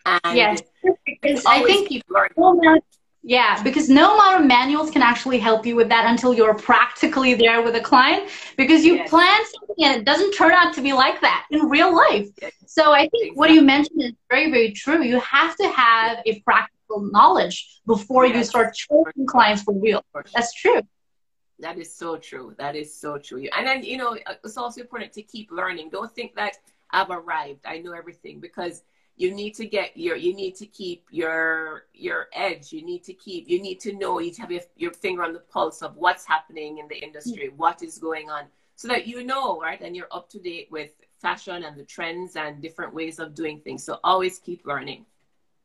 And 0.07 0.37
yes, 0.37 0.63
because 1.05 1.45
I 1.47 1.63
think 1.65 1.89
people 1.89 2.17
are. 2.17 2.29
Yeah, 3.25 3.63
because 3.63 3.89
no 3.89 4.15
amount 4.15 4.41
of 4.41 4.47
manuals 4.49 4.91
can 4.91 5.01
actually 5.01 5.39
help 5.39 5.65
you 5.65 5.77
with 5.77 5.89
that 5.91 6.07
until 6.07 6.35
you're 6.35 6.55
practically 6.55 7.35
there 7.35 7.63
with 7.63 7.77
a 7.77 7.81
client 7.81 8.29
because 8.57 8.85
you 8.85 8.97
yes. 8.97 9.09
plan 9.09 9.41
something 9.55 9.85
and 9.85 10.01
it 10.01 10.05
doesn't 10.05 10.33
turn 10.33 10.51
out 10.51 10.75
to 10.75 10.81
be 10.81 10.93
like 10.93 11.21
that 11.21 11.47
in 11.53 11.69
real 11.69 11.95
life. 11.95 12.29
Yes. 12.41 12.53
So 12.67 12.93
I 12.93 13.03
think 13.03 13.13
exactly. 13.13 13.31
what 13.37 13.51
you 13.53 13.63
mentioned 13.63 14.03
is 14.03 14.13
very, 14.29 14.51
very 14.51 14.73
true. 14.73 15.05
You 15.05 15.21
have 15.21 15.55
to 15.59 15.69
have 15.69 16.19
a 16.27 16.41
practical 16.41 17.03
knowledge 17.13 17.81
before 17.87 18.27
yes. 18.27 18.37
you 18.37 18.45
start 18.45 18.75
choosing 18.75 19.27
clients 19.27 19.63
for 19.63 19.75
real. 19.75 20.05
That's 20.35 20.53
true. 20.55 20.83
That 21.61 21.79
is 21.79 21.95
so 21.95 22.17
true. 22.17 22.57
That 22.59 22.75
is 22.75 22.93
so 22.93 23.19
true. 23.19 23.47
And 23.57 23.65
then, 23.65 23.85
you 23.85 23.99
know, 23.99 24.19
uh, 24.27 24.35
it's 24.43 24.57
also 24.57 24.81
important 24.81 25.13
to 25.13 25.23
keep 25.23 25.53
learning. 25.53 25.91
Don't 25.91 26.13
think 26.13 26.35
that 26.35 26.57
I've 26.91 27.11
arrived. 27.11 27.61
I 27.65 27.79
know 27.79 27.93
everything 27.93 28.41
because 28.41 28.83
you 29.17 29.35
need 29.35 29.55
to 29.55 29.67
get 29.67 29.97
your 29.97 30.17
you 30.17 30.35
need 30.35 30.57
to 30.57 30.67
keep 30.67 31.07
your 31.11 31.85
your 31.95 32.29
edge. 32.33 32.73
You 32.73 32.85
need 32.85 33.05
to 33.05 33.13
keep 33.13 33.49
you 33.49 33.61
need 33.61 33.81
to 33.81 33.93
know 33.93 34.19
you 34.19 34.27
need 34.27 34.35
to 34.35 34.43
have 34.43 34.53
your, 34.53 34.63
your 34.77 34.93
finger 34.93 35.23
on 35.23 35.33
the 35.33 35.41
pulse 35.41 35.83
of 35.83 35.97
what's 35.97 36.25
happening 36.25 36.79
in 36.79 36.89
the 36.89 36.97
industry 36.97 37.49
mm-hmm. 37.49 37.57
what 37.57 37.83
is 37.83 37.99
going 37.99 38.31
on 38.31 38.45
so 38.77 38.89
that 38.89 39.07
you 39.07 39.25
know 39.25 39.61
right 39.61 39.81
and 39.81 39.95
you're 39.95 40.09
up 40.11 40.29
to 40.31 40.39
date 40.39 40.69
with 40.71 40.93
fashion 41.21 41.63
and 41.65 41.79
the 41.79 41.85
trends 41.85 42.37
and 42.37 42.61
different 42.61 42.95
ways 42.95 43.19
of 43.19 43.35
doing 43.35 43.61
things. 43.61 43.85
So 43.85 43.99
always 44.03 44.39
keep 44.39 44.67
learning. 44.67 45.05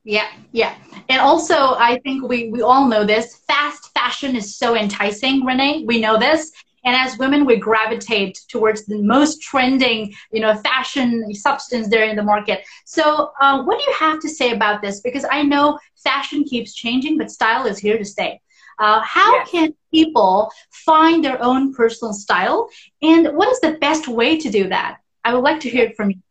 Yeah 0.04 0.30
yeah. 0.52 0.76
And 1.10 1.22
also 1.22 1.56
i 1.56 2.00
think 2.04 2.28
we 2.28 2.50
we 2.50 2.62
all 2.62 2.88
know 2.88 3.06
this 3.06 3.38
fast 3.48 3.94
fashion 3.94 4.36
is 4.36 4.58
so 4.58 4.76
enticing 4.76 5.46
renee. 5.46 5.84
We 5.86 6.00
know 6.02 6.18
this 6.20 6.52
and 6.88 6.96
as 6.96 7.18
women, 7.18 7.46
we 7.46 7.58
gravitate 7.58 8.40
towards 8.48 8.86
the 8.86 9.02
most 9.02 9.42
trending, 9.42 10.14
you 10.32 10.40
know, 10.40 10.56
fashion 10.56 11.34
substance 11.34 11.90
there 11.90 12.06
in 12.06 12.16
the 12.16 12.24
market. 12.24 12.64
So, 12.86 13.32
uh, 13.42 13.62
what 13.64 13.78
do 13.78 13.84
you 13.84 13.96
have 14.00 14.22
to 14.22 14.30
say 14.30 14.54
about 14.54 14.82
this? 14.82 15.02
Because 15.02 15.26
I 15.30 15.44
know 15.44 15.78
fashion 15.98 16.46
keeps 16.46 16.74
changing, 16.74 17.18
but 17.18 17.30
style 17.30 17.66
is 17.66 17.78
here 17.78 17.98
to 17.98 18.06
stay. 18.06 18.40
Uh, 18.80 19.02
how 19.02 19.36
yes. 19.36 19.50
can 19.52 19.76
people 19.94 20.50
find 20.72 21.26
their 21.26 21.44
own 21.44 21.74
personal 21.74 22.14
style, 22.14 22.70
and 23.02 23.36
what 23.36 23.50
is 23.50 23.60
the 23.60 23.74
best 23.82 24.08
way 24.08 24.38
to 24.38 24.50
do 24.50 24.70
that? 24.70 25.00
I 25.26 25.34
would 25.34 25.44
like 25.44 25.60
to 25.62 25.70
hear 25.70 25.84
it 25.88 25.98
from 25.98 26.12
you. 26.12 26.22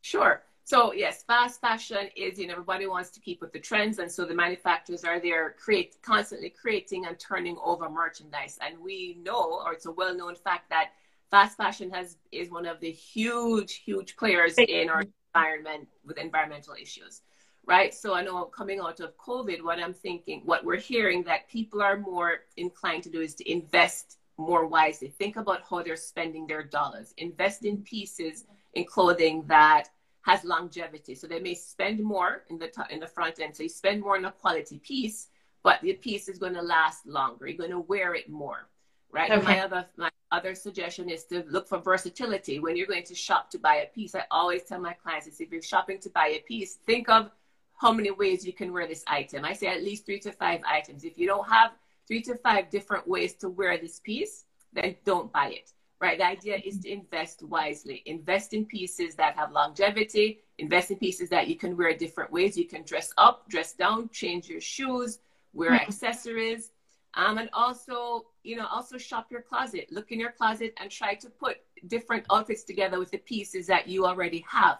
Sure. 0.00 0.42
So 0.66 0.92
yes, 0.92 1.22
fast 1.22 1.60
fashion 1.60 2.08
is, 2.16 2.40
you 2.40 2.48
know, 2.48 2.54
everybody 2.54 2.88
wants 2.88 3.10
to 3.10 3.20
keep 3.20 3.40
with 3.40 3.52
the 3.52 3.60
trends. 3.60 4.00
And 4.00 4.10
so 4.10 4.24
the 4.24 4.34
manufacturers 4.34 5.04
are 5.04 5.20
there 5.20 5.54
create 5.62 5.94
constantly 6.02 6.50
creating 6.50 7.06
and 7.06 7.16
turning 7.20 7.56
over 7.64 7.88
merchandise. 7.88 8.58
And 8.60 8.76
we 8.80 9.16
know, 9.22 9.62
or 9.64 9.74
it's 9.74 9.86
a 9.86 9.92
well-known 9.92 10.34
fact 10.34 10.68
that 10.70 10.90
fast 11.30 11.56
fashion 11.56 11.88
has 11.92 12.16
is 12.32 12.50
one 12.50 12.66
of 12.66 12.80
the 12.80 12.90
huge, 12.90 13.76
huge 13.76 14.16
players 14.16 14.54
in 14.58 14.90
our 14.90 15.04
environment 15.36 15.86
with 16.04 16.18
environmental 16.18 16.74
issues. 16.74 17.22
Right. 17.64 17.94
So 17.94 18.14
I 18.14 18.22
know 18.22 18.46
coming 18.46 18.80
out 18.80 18.98
of 18.98 19.16
COVID, 19.18 19.62
what 19.62 19.78
I'm 19.78 19.94
thinking, 19.94 20.42
what 20.46 20.64
we're 20.64 20.80
hearing 20.80 21.22
that 21.24 21.48
people 21.48 21.80
are 21.80 21.96
more 21.96 22.40
inclined 22.56 23.04
to 23.04 23.08
do 23.08 23.20
is 23.20 23.36
to 23.36 23.48
invest 23.48 24.18
more 24.36 24.66
wisely. 24.66 25.10
Think 25.10 25.36
about 25.36 25.62
how 25.70 25.84
they're 25.84 25.94
spending 25.94 26.48
their 26.48 26.64
dollars. 26.64 27.14
Invest 27.18 27.64
in 27.64 27.82
pieces 27.82 28.46
in 28.74 28.84
clothing 28.84 29.44
that 29.46 29.90
has 30.26 30.42
longevity. 30.44 31.14
So 31.14 31.28
they 31.28 31.38
may 31.38 31.54
spend 31.54 32.02
more 32.02 32.42
in 32.50 32.58
the 32.58 32.68
in 32.90 32.98
the 32.98 33.06
front 33.06 33.38
end. 33.38 33.54
So 33.54 33.62
you 33.62 33.68
spend 33.68 34.02
more 34.02 34.16
on 34.16 34.24
a 34.24 34.32
quality 34.32 34.78
piece, 34.80 35.28
but 35.62 35.80
the 35.82 35.92
piece 35.92 36.28
is 36.28 36.38
going 36.38 36.54
to 36.54 36.62
last 36.62 37.06
longer. 37.06 37.46
You're 37.46 37.56
going 37.56 37.70
to 37.70 37.78
wear 37.78 38.12
it 38.14 38.28
more, 38.28 38.68
right? 39.12 39.30
Okay. 39.30 39.44
My 39.44 39.60
other 39.60 39.86
my 39.96 40.10
other 40.32 40.56
suggestion 40.56 41.08
is 41.08 41.24
to 41.26 41.44
look 41.48 41.68
for 41.68 41.78
versatility 41.78 42.58
when 42.58 42.76
you're 42.76 42.88
going 42.88 43.04
to 43.04 43.14
shop 43.14 43.50
to 43.50 43.58
buy 43.58 43.76
a 43.76 43.86
piece. 43.86 44.16
I 44.16 44.24
always 44.32 44.64
tell 44.64 44.80
my 44.80 44.94
clients 44.94 45.28
is 45.28 45.40
if 45.40 45.52
you're 45.52 45.62
shopping 45.62 46.00
to 46.00 46.10
buy 46.10 46.28
a 46.38 46.40
piece, 46.40 46.74
think 46.74 47.08
of 47.08 47.30
how 47.76 47.92
many 47.92 48.10
ways 48.10 48.44
you 48.44 48.52
can 48.52 48.72
wear 48.72 48.88
this 48.88 49.04
item. 49.06 49.44
I 49.44 49.52
say 49.52 49.68
at 49.68 49.84
least 49.84 50.06
three 50.06 50.18
to 50.20 50.32
five 50.32 50.60
items. 50.66 51.04
If 51.04 51.16
you 51.18 51.28
don't 51.28 51.48
have 51.48 51.70
three 52.08 52.22
to 52.22 52.34
five 52.34 52.68
different 52.68 53.06
ways 53.06 53.34
to 53.34 53.48
wear 53.48 53.78
this 53.78 54.00
piece, 54.00 54.44
then 54.72 54.96
don't 55.04 55.32
buy 55.32 55.50
it. 55.50 55.72
Right? 56.00 56.18
The 56.18 56.26
idea 56.26 56.60
is 56.62 56.80
to 56.80 56.90
invest 56.90 57.42
wisely. 57.42 58.02
Invest 58.04 58.52
in 58.52 58.66
pieces 58.66 59.14
that 59.14 59.34
have 59.36 59.50
longevity. 59.52 60.40
Invest 60.58 60.90
in 60.90 60.98
pieces 60.98 61.30
that 61.30 61.48
you 61.48 61.56
can 61.56 61.76
wear 61.76 61.96
different 61.96 62.30
ways. 62.30 62.56
You 62.56 62.66
can 62.66 62.82
dress 62.82 63.12
up, 63.16 63.48
dress 63.48 63.72
down, 63.72 64.10
change 64.10 64.48
your 64.48 64.60
shoes, 64.60 65.20
wear 65.54 65.70
mm-hmm. 65.70 65.88
accessories, 65.88 66.72
um, 67.14 67.38
and 67.38 67.48
also 67.52 68.26
you 68.42 68.56
know 68.56 68.66
also 68.66 68.98
shop 68.98 69.30
your 69.30 69.42
closet. 69.42 69.88
Look 69.90 70.12
in 70.12 70.20
your 70.20 70.32
closet 70.32 70.74
and 70.78 70.90
try 70.90 71.14
to 71.14 71.30
put 71.30 71.56
different 71.88 72.26
outfits 72.30 72.62
together 72.62 72.98
with 72.98 73.10
the 73.10 73.18
pieces 73.18 73.66
that 73.66 73.88
you 73.88 74.06
already 74.06 74.44
have. 74.48 74.78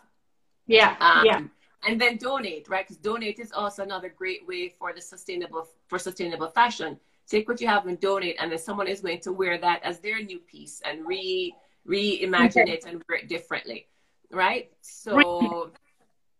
Yeah. 0.66 0.96
Um, 1.00 1.24
yeah. 1.24 1.40
And 1.86 2.00
then 2.00 2.16
donate, 2.16 2.68
right? 2.68 2.84
Because 2.84 2.96
donate 2.96 3.38
is 3.38 3.52
also 3.52 3.82
another 3.82 4.08
great 4.08 4.46
way 4.46 4.68
for 4.68 4.92
the 4.92 5.00
sustainable 5.00 5.68
for 5.88 5.98
sustainable 5.98 6.48
fashion 6.48 6.98
take 7.28 7.48
what 7.48 7.60
you 7.60 7.66
have 7.66 7.86
and 7.86 8.00
donate 8.00 8.36
and 8.38 8.50
then 8.50 8.58
someone 8.58 8.86
is 8.86 9.00
going 9.00 9.20
to 9.20 9.32
wear 9.32 9.58
that 9.58 9.82
as 9.82 9.98
their 10.00 10.22
new 10.22 10.38
piece 10.38 10.80
and 10.84 11.06
re 11.06 11.54
reimagine 11.88 12.62
okay. 12.62 12.72
it 12.72 12.84
and 12.86 13.02
wear 13.08 13.18
it 13.18 13.28
differently 13.28 13.86
right? 14.30 14.70
So 14.80 15.70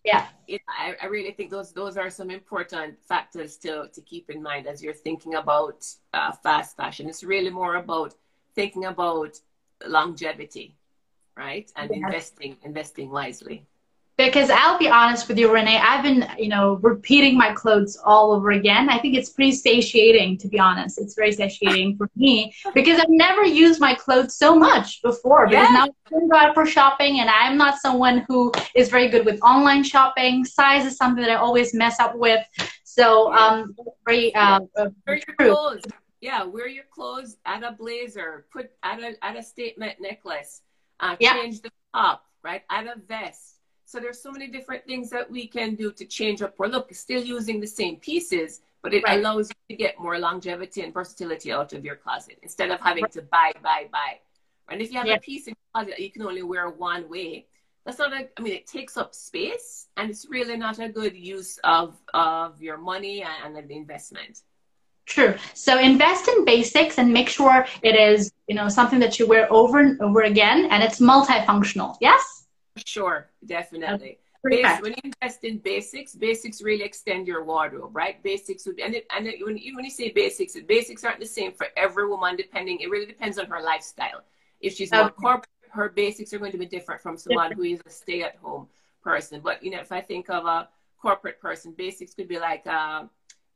yeah 0.05 0.27
I, 0.69 0.95
I 1.03 1.07
really 1.07 1.33
think 1.33 1.51
those 1.51 1.73
those 1.73 1.97
are 1.97 2.11
some 2.11 2.31
important 2.31 2.97
factors 3.09 3.57
to 3.59 3.89
to 3.93 4.01
keep 4.03 4.31
in 4.31 4.43
mind 4.43 4.67
as 4.67 4.83
you're 4.83 4.95
thinking 4.95 5.35
about 5.35 5.85
uh, 6.15 6.33
fast 6.33 6.77
fashion. 6.77 7.09
It's 7.09 7.25
really 7.25 7.51
more 7.51 7.77
about 7.77 8.15
thinking 8.55 8.85
about 8.85 9.39
longevity 9.87 10.77
right? 11.37 11.71
And 11.77 11.91
yes. 11.91 12.01
investing 12.05 12.57
investing 12.65 13.11
wisely 13.11 13.67
because 14.17 14.49
I'll 14.49 14.79
be 14.79 14.89
honest 14.89 15.29
with 15.29 15.39
you, 15.39 15.53
Renee, 15.53 15.79
I've 15.79 16.03
been, 16.03 16.27
you 16.39 16.49
know, 16.49 16.77
repeating 16.77 17.37
my 17.37 17.53
clothes 17.53 17.99
all 18.03 18.33
over 18.33 18.51
again. 18.53 18.89
I 18.89 18.99
think 18.99 19.15
it's 19.15 19.29
pretty 19.29 19.53
satiating, 19.53 20.39
to 20.39 20.49
be 20.49 20.59
honest. 20.59 20.99
It's 20.99 21.15
very 21.15 21.33
satiating 21.33 21.99
for 21.99 22.09
me 22.17 22.55
because 22.75 22.99
I've 22.99 23.11
never 23.11 23.45
used 23.45 23.79
my 23.79 23.95
clothes 23.95 24.35
so 24.35 24.57
much 24.57 25.03
before. 25.03 25.49
Because 25.49 25.69
yeah. 25.69 25.75
now 25.75 25.83
I'm 25.85 26.29
going 26.29 26.47
out 26.47 26.55
for 26.55 26.65
shopping, 26.65 27.21
and 27.21 27.29
I'm 27.29 27.59
not 27.59 27.79
someone 27.79 28.25
who 28.27 28.53
is 28.75 28.89
very 28.89 29.09
good 29.09 29.27
with 29.27 29.39
online 29.43 29.85
shopping. 29.85 30.47
Size 30.47 30.87
is 30.87 30.97
something 30.97 31.23
that 31.23 31.31
I 31.31 31.37
always 31.37 31.75
mess 31.75 32.01
up 32.01 32.17
with. 32.17 32.45
So, 32.85 33.33
um, 33.35 33.77
very 34.07 34.35
uh, 34.35 34.61
uh, 34.77 34.89
wear 35.07 35.21
your 35.27 35.37
clothes. 35.37 35.83
Yeah, 36.23 36.45
wear 36.45 36.69
your 36.69 36.85
clothes. 36.91 37.37
Add 37.45 37.65
a 37.65 37.73
blazer. 37.73 38.47
Put 38.51 38.71
add 38.83 39.01
a 39.01 39.23
add 39.23 39.37
a 39.37 39.43
statement 39.43 40.01
necklace. 40.01 40.63
Uh, 41.01 41.17
change 41.17 41.61
the 41.61 41.71
top. 41.95 42.25
Right. 42.43 42.63
Add 42.71 42.87
a 42.87 42.95
vest 43.07 43.56
so 43.87 44.01
there's 44.01 44.21
so 44.21 44.33
many 44.33 44.49
different 44.49 44.85
things 44.85 45.09
that 45.11 45.31
we 45.31 45.47
can 45.47 45.77
do 45.77 45.93
to 45.93 46.05
change 46.05 46.43
up 46.43 46.55
or 46.59 46.69
look, 46.69 46.93
still 46.93 47.23
using 47.23 47.61
the 47.61 47.69
same 47.69 47.97
pieces, 47.97 48.61
but 48.83 48.93
it 48.93 49.05
right. 49.05 49.21
allows 49.21 49.49
you 49.49 49.77
to 49.77 49.77
get 49.81 49.99
more 50.01 50.19
longevity 50.19 50.83
and 50.83 50.93
versatility 50.93 51.53
out 51.53 51.73
of 51.73 51.85
your 51.85 51.95
closet 51.95 52.37
instead 52.43 52.73
of 52.73 52.81
having 52.81 53.07
to 53.07 53.23
buy, 53.23 53.53
buy, 53.63 53.87
buy. 53.93 54.19
And 54.69 54.83
if 54.83 54.91
you 54.91 54.99
have 54.99 55.07
yeah. 55.07 55.15
a 55.15 55.21
piece 55.21 55.47
in 55.47 55.53
your 55.53 55.73
closet 55.73 55.95
that 55.99 56.03
you 56.03 56.11
can 56.11 56.23
only 56.23 56.43
wear 56.43 56.69
one 56.69 57.09
way, 57.09 57.47
that's 57.85 58.01
not 58.01 58.13
a, 58.13 58.29
I 58.37 58.43
mean, 58.43 58.55
it 58.55 58.67
takes 58.67 58.97
up 58.97 59.15
space 59.15 59.87
and 59.97 60.11
it's 60.11 60.27
really 60.29 60.57
not 60.57 60.81
a 60.81 60.89
good 60.89 61.15
use 61.15 61.57
of, 61.63 61.97
of 62.13 62.61
your 62.61 62.79
money 62.79 63.23
and, 63.23 63.57
and 63.57 63.71
the 63.71 63.77
investment. 63.77 64.41
True. 65.05 65.37
So 65.55 65.79
invest 65.79 66.27
in 66.27 66.45
basics 66.45 66.99
and 66.99 67.13
make 67.13 67.29
sure 67.29 67.65
it 67.83 67.95
is, 67.95 68.33
you 68.49 68.57
know, 68.57 68.69
something 68.69 68.99
that 68.99 69.21
you 69.21 69.29
wear 69.29 69.47
over 69.53 69.79
and 69.79 70.01
over 70.01 70.23
again 70.23 70.67
and 70.73 70.83
it's 70.83 70.99
multifunctional. 70.99 71.97
Yes? 72.01 72.46
Sure, 72.85 73.29
definitely. 73.45 74.19
Bas- 74.45 74.81
when 74.81 74.93
you 74.93 75.11
invest 75.13 75.45
in 75.45 75.59
basics, 75.59 76.15
basics 76.15 76.63
really 76.63 76.85
extend 76.85 77.27
your 77.27 77.45
wardrobe, 77.45 77.95
right? 77.95 78.23
Basics 78.23 78.67
would, 78.67 78.79
and, 78.79 78.95
it, 78.95 79.07
and 79.17 79.27
it, 79.27 79.45
when, 79.45 79.57
you, 79.57 79.75
when 79.75 79.85
you 79.85 79.91
say 79.91 80.11
basics, 80.11 80.57
basics 80.69 81.05
aren't 81.05 81.21
the 81.21 81.27
same 81.27 81.53
for 81.53 81.67
every 81.77 82.07
woman, 82.09 82.37
depending, 82.37 82.79
it 82.81 82.91
really 82.91 83.07
depends 83.07 83.39
on 83.39 83.47
her 83.47 83.61
lifestyle. 83.61 84.23
If 84.61 84.75
she's 84.75 84.93
more 84.93 85.11
corporate, 85.11 85.49
her 85.71 85.89
basics 85.89 86.33
are 86.33 86.39
going 86.39 86.53
to 86.53 86.59
be 86.59 86.67
different 86.67 87.03
from 87.03 87.17
someone 87.17 87.53
who 87.53 87.63
is 87.63 87.81
a 87.87 87.91
stay 87.91 88.23
at 88.23 88.37
home 88.37 88.69
person. 89.03 89.41
But, 89.43 89.63
you 89.63 89.71
know, 89.71 89.81
if 89.81 89.93
I 89.93 90.01
think 90.01 90.31
of 90.31 90.47
a 90.47 90.69
corporate 91.01 91.41
person, 91.41 91.75
basics 91.77 92.15
could 92.15 92.29
be 92.29 92.39
like, 92.39 92.67
uh, 92.67 93.05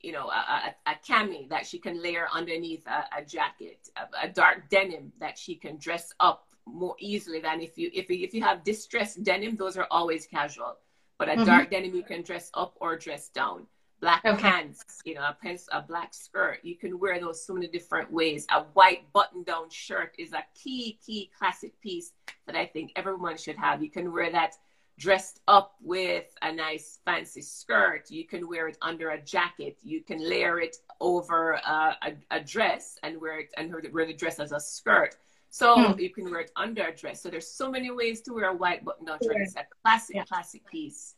you 0.00 0.12
know, 0.12 0.28
a, 0.28 0.74
a, 0.86 0.92
a, 0.92 0.94
cami 1.06 1.48
that 1.50 1.66
she 1.66 1.78
can 1.78 2.02
layer 2.02 2.26
underneath 2.32 2.86
a, 2.86 3.04
a 3.18 3.24
jacket, 3.24 3.88
a, 3.96 4.26
a 4.26 4.28
dark 4.28 4.68
denim 4.70 5.12
that 5.20 5.38
she 5.38 5.54
can 5.54 5.76
dress 5.76 6.12
up 6.20 6.46
more 6.66 6.96
easily 6.98 7.40
than 7.40 7.60
if 7.60 7.76
you 7.78 7.90
if 7.92 8.10
if 8.10 8.34
you 8.34 8.42
have 8.42 8.64
distressed 8.64 9.22
denim, 9.22 9.56
those 9.56 9.76
are 9.76 9.86
always 9.90 10.26
casual. 10.26 10.76
But 11.18 11.28
a 11.28 11.32
mm-hmm. 11.32 11.44
dark 11.44 11.70
denim 11.70 11.94
you 11.94 12.02
can 12.02 12.22
dress 12.22 12.50
up 12.54 12.76
or 12.80 12.96
dress 12.96 13.28
down. 13.28 13.66
Black 14.00 14.24
okay. 14.24 14.40
pants, 14.40 14.82
you 15.04 15.12
know, 15.14 15.20
a 15.20 15.36
pants, 15.42 15.68
a 15.72 15.82
black 15.82 16.14
skirt. 16.14 16.60
You 16.62 16.74
can 16.74 16.98
wear 16.98 17.20
those 17.20 17.44
so 17.44 17.52
many 17.52 17.68
different 17.68 18.10
ways. 18.10 18.46
A 18.50 18.62
white 18.72 19.12
button-down 19.12 19.68
shirt 19.68 20.14
is 20.18 20.32
a 20.32 20.42
key, 20.54 20.98
key 21.04 21.30
classic 21.38 21.78
piece 21.82 22.12
that 22.46 22.56
I 22.56 22.64
think 22.64 22.92
everyone 22.96 23.36
should 23.36 23.56
have. 23.56 23.82
You 23.82 23.90
can 23.90 24.10
wear 24.10 24.32
that 24.32 24.54
dressed 24.98 25.40
up 25.48 25.74
with 25.82 26.34
a 26.40 26.50
nice 26.50 27.00
fancy 27.04 27.42
skirt. 27.42 28.10
You 28.10 28.26
can 28.26 28.48
wear 28.48 28.68
it 28.68 28.78
under 28.80 29.10
a 29.10 29.20
jacket. 29.20 29.76
You 29.82 30.02
can 30.02 30.26
layer 30.26 30.58
it 30.60 30.76
over 31.00 31.52
a, 31.52 31.96
a, 32.02 32.12
a 32.30 32.40
dress 32.40 32.98
and 33.02 33.20
wear 33.20 33.40
it 33.40 33.50
and 33.58 33.74
wear 33.92 34.06
the 34.06 34.14
dress 34.14 34.40
as 34.40 34.52
a 34.52 34.60
skirt. 34.60 35.16
So 35.50 35.74
hmm. 35.74 35.98
you 35.98 36.10
can 36.10 36.30
wear 36.30 36.40
it 36.40 36.52
under 36.56 36.86
a 36.86 36.94
dress. 36.94 37.22
So 37.22 37.28
there's 37.28 37.48
so 37.48 37.70
many 37.70 37.90
ways 37.90 38.22
to 38.22 38.32
wear 38.32 38.50
a 38.50 38.54
white 38.54 38.84
button 38.84 39.06
down 39.06 39.18
dress. 39.22 39.48
It's 39.48 39.56
a 39.56 39.66
classic, 39.82 40.16
yeah. 40.16 40.24
classic 40.24 40.62
piece. 40.70 41.16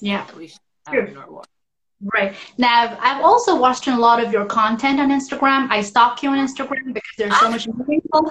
Yeah. 0.00 0.26
we 0.36 0.48
should 0.48 0.58
have 0.86 1.08
in 1.08 1.16
our 1.16 1.30
wardrobe. 1.30 1.46
Right. 2.12 2.34
Now, 2.58 2.98
I've 3.00 3.24
also 3.24 3.58
watched 3.58 3.86
a 3.86 3.96
lot 3.96 4.22
of 4.22 4.32
your 4.32 4.44
content 4.44 5.00
on 5.00 5.08
Instagram. 5.08 5.70
I 5.70 5.80
stalk 5.80 6.22
you 6.22 6.30
on 6.30 6.38
Instagram 6.38 6.92
because 6.92 7.10
there's 7.16 7.38
so 7.38 7.46
ah. 7.46 7.50
much 7.50 7.66
meaningful, 7.68 8.30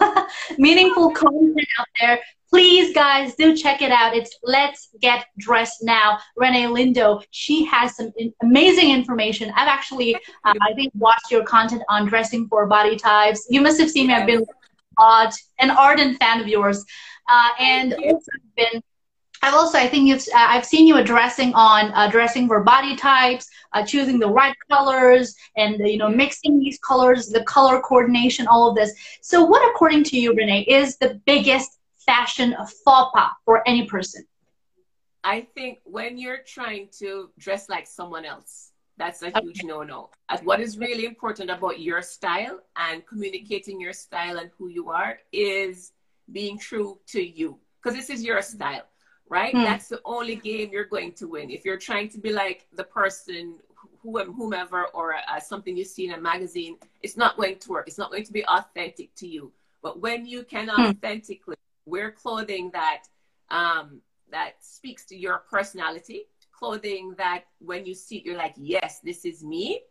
meaningful 0.57 1.11
content 1.11 1.67
out 1.79 1.87
there. 1.99 2.19
Please, 2.49 2.93
guys, 2.93 3.33
do 3.33 3.57
check 3.57 3.81
it 3.81 3.91
out. 3.91 4.15
It's 4.15 4.37
Let's 4.43 4.89
Get 5.01 5.25
Dressed 5.39 5.83
Now. 5.83 6.19
Renee 6.35 6.65
Lindo. 6.65 7.23
She 7.31 7.65
has 7.65 7.95
some 7.95 8.11
amazing 8.43 8.91
information. 8.91 9.51
I've 9.55 9.67
actually, 9.67 10.13
uh, 10.15 10.53
I 10.61 10.73
think, 10.75 10.93
watched 10.95 11.31
your 11.31 11.43
content 11.45 11.81
on 11.89 12.05
dressing 12.05 12.47
for 12.47 12.67
body 12.67 12.95
types. 12.95 13.47
You 13.49 13.61
must 13.61 13.79
have 13.79 13.89
seen 13.89 14.07
me. 14.07 14.13
I've 14.13 14.27
been 14.27 14.45
art, 14.97 15.33
an 15.59 15.71
ardent 15.71 16.17
fan 16.19 16.41
of 16.41 16.47
yours, 16.47 16.85
uh, 17.29 17.49
and 17.59 17.93
also 17.93 18.31
been. 18.55 18.81
I've 19.41 19.53
also, 19.53 19.77
I 19.77 19.89
think 19.89 20.07
you've, 20.07 20.21
uh, 20.33 20.47
I've 20.53 20.65
seen 20.65 20.87
you 20.87 20.95
addressing 20.95 21.53
on 21.53 21.91
addressing 21.95 22.47
for 22.47 22.63
body 22.63 22.95
types, 22.95 23.45
uh, 23.73 23.85
choosing 23.85 24.17
the 24.17 24.29
right 24.29 24.55
colors, 24.71 25.35
and 25.57 25.77
you 25.79 25.97
know 25.97 26.09
mixing 26.09 26.59
these 26.59 26.79
colors, 26.79 27.27
the 27.27 27.43
color 27.43 27.81
coordination, 27.81 28.47
all 28.47 28.69
of 28.69 28.75
this. 28.75 28.93
So, 29.21 29.43
what, 29.43 29.67
according 29.69 30.05
to 30.05 30.19
you, 30.19 30.33
Renee, 30.33 30.61
is 30.61 30.97
the 30.97 31.19
biggest 31.25 31.79
fashion 32.05 32.55
faux 32.85 33.11
pas 33.13 33.31
for 33.45 33.67
any 33.67 33.85
person? 33.85 34.25
I 35.23 35.47
think 35.55 35.79
when 35.85 36.17
you're 36.17 36.43
trying 36.45 36.89
to 36.99 37.29
dress 37.39 37.69
like 37.69 37.87
someone 37.87 38.25
else, 38.25 38.72
that's 38.97 39.21
a 39.23 39.31
huge 39.41 39.59
okay. 39.59 39.67
no-no. 39.67 40.09
what 40.43 40.59
is 40.59 40.77
really 40.77 41.05
important 41.05 41.49
about 41.49 41.79
your 41.79 42.01
style 42.01 42.59
and 42.75 43.05
communicating 43.05 43.81
your 43.81 43.93
style 43.93 44.37
and 44.37 44.51
who 44.57 44.67
you 44.67 44.89
are 44.89 45.19
is 45.31 45.93
being 46.31 46.57
true 46.57 46.99
to 47.07 47.21
you. 47.21 47.57
Because 47.81 47.97
this 47.97 48.09
is 48.09 48.23
your 48.23 48.41
style, 48.41 48.85
right? 49.29 49.53
Hmm. 49.53 49.63
That's 49.63 49.89
the 49.89 49.99
only 50.05 50.35
game 50.35 50.69
you're 50.71 50.85
going 50.85 51.13
to 51.13 51.27
win. 51.27 51.49
If 51.49 51.65
you're 51.65 51.77
trying 51.77 52.09
to 52.09 52.19
be 52.19 52.31
like 52.31 52.67
the 52.73 52.83
person, 52.83 53.55
who, 54.01 54.23
whomever, 54.31 54.85
or 54.93 55.15
uh, 55.15 55.39
something 55.39 55.75
you 55.75 55.85
see 55.85 56.05
in 56.05 56.13
a 56.13 56.21
magazine, 56.21 56.77
it's 57.01 57.17
not 57.17 57.35
going 57.35 57.57
to 57.59 57.69
work. 57.69 57.87
It's 57.87 57.97
not 57.97 58.11
going 58.11 58.25
to 58.25 58.33
be 58.33 58.45
authentic 58.45 59.13
to 59.15 59.27
you. 59.27 59.51
But 59.81 60.01
when 60.01 60.25
you 60.25 60.43
can 60.43 60.69
hmm. 60.69 60.81
authentically 60.81 61.55
wear 61.85 62.11
clothing 62.11 62.71
that 62.71 63.03
um, 63.49 64.01
that 64.31 64.53
speaks 64.61 65.05
to 65.05 65.15
your 65.15 65.43
personality, 65.49 66.27
clothing 66.63 67.13
that 67.17 67.43
when 67.59 67.85
you 67.85 67.93
see 67.93 68.17
it, 68.17 68.25
you're 68.25 68.37
like, 68.37 68.53
yes, 68.55 69.01
this 69.03 69.25
is 69.25 69.43
me. 69.43 69.81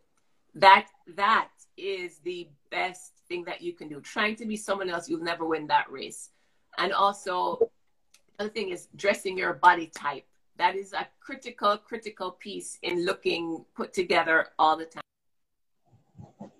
That 0.54 0.86
that 1.16 1.50
is 1.76 2.18
the 2.24 2.48
best 2.70 3.12
thing 3.28 3.44
that 3.44 3.60
you 3.60 3.74
can 3.74 3.88
do. 3.88 4.00
Trying 4.00 4.36
to 4.36 4.46
be 4.46 4.56
someone 4.56 4.88
else, 4.88 5.06
you'll 5.06 5.22
never 5.22 5.44
win 5.44 5.66
that 5.66 5.90
race. 5.92 6.30
And 6.78 6.94
also, 6.94 7.68
other 8.38 8.48
thing 8.48 8.70
is 8.70 8.88
dressing 8.96 9.36
your 9.36 9.52
body 9.52 9.88
type. 9.94 10.24
That 10.56 10.74
is 10.74 10.94
a 10.94 11.06
critical, 11.20 11.76
critical 11.76 12.30
piece 12.30 12.78
in 12.80 13.04
looking 13.04 13.66
put 13.76 13.92
together 13.92 14.46
all 14.58 14.78
the 14.78 14.86
time. 14.86 16.50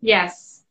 Yes. 0.00 0.64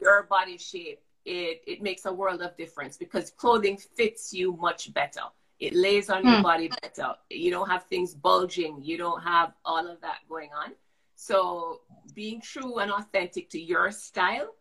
Your 0.00 0.24
body 0.24 0.58
shape, 0.58 1.00
it, 1.24 1.62
it 1.64 1.80
makes 1.80 2.06
a 2.06 2.12
world 2.12 2.42
of 2.42 2.56
difference 2.56 2.96
because 2.96 3.30
clothing 3.30 3.76
fits 3.76 4.34
you 4.34 4.56
much 4.56 4.92
better 4.92 5.22
It 5.60 5.74
lays 5.74 6.10
on 6.10 6.22
mm. 6.22 6.26
your 6.26 6.36
hmm. 6.36 6.42
body 6.42 6.70
better. 6.82 7.14
You 7.30 7.50
don't 7.50 7.68
have 7.68 7.84
things 7.84 8.14
bulging. 8.14 8.82
You 8.82 8.98
don't 8.98 9.22
have 9.22 9.52
all 9.64 9.86
of 9.88 10.00
that 10.00 10.18
going 10.28 10.50
on. 10.52 10.72
So 11.14 11.80
being 12.14 12.40
true 12.40 12.78
and 12.78 12.90
authentic 12.90 13.50
to 13.50 13.60
your 13.60 13.90
style. 13.90 14.54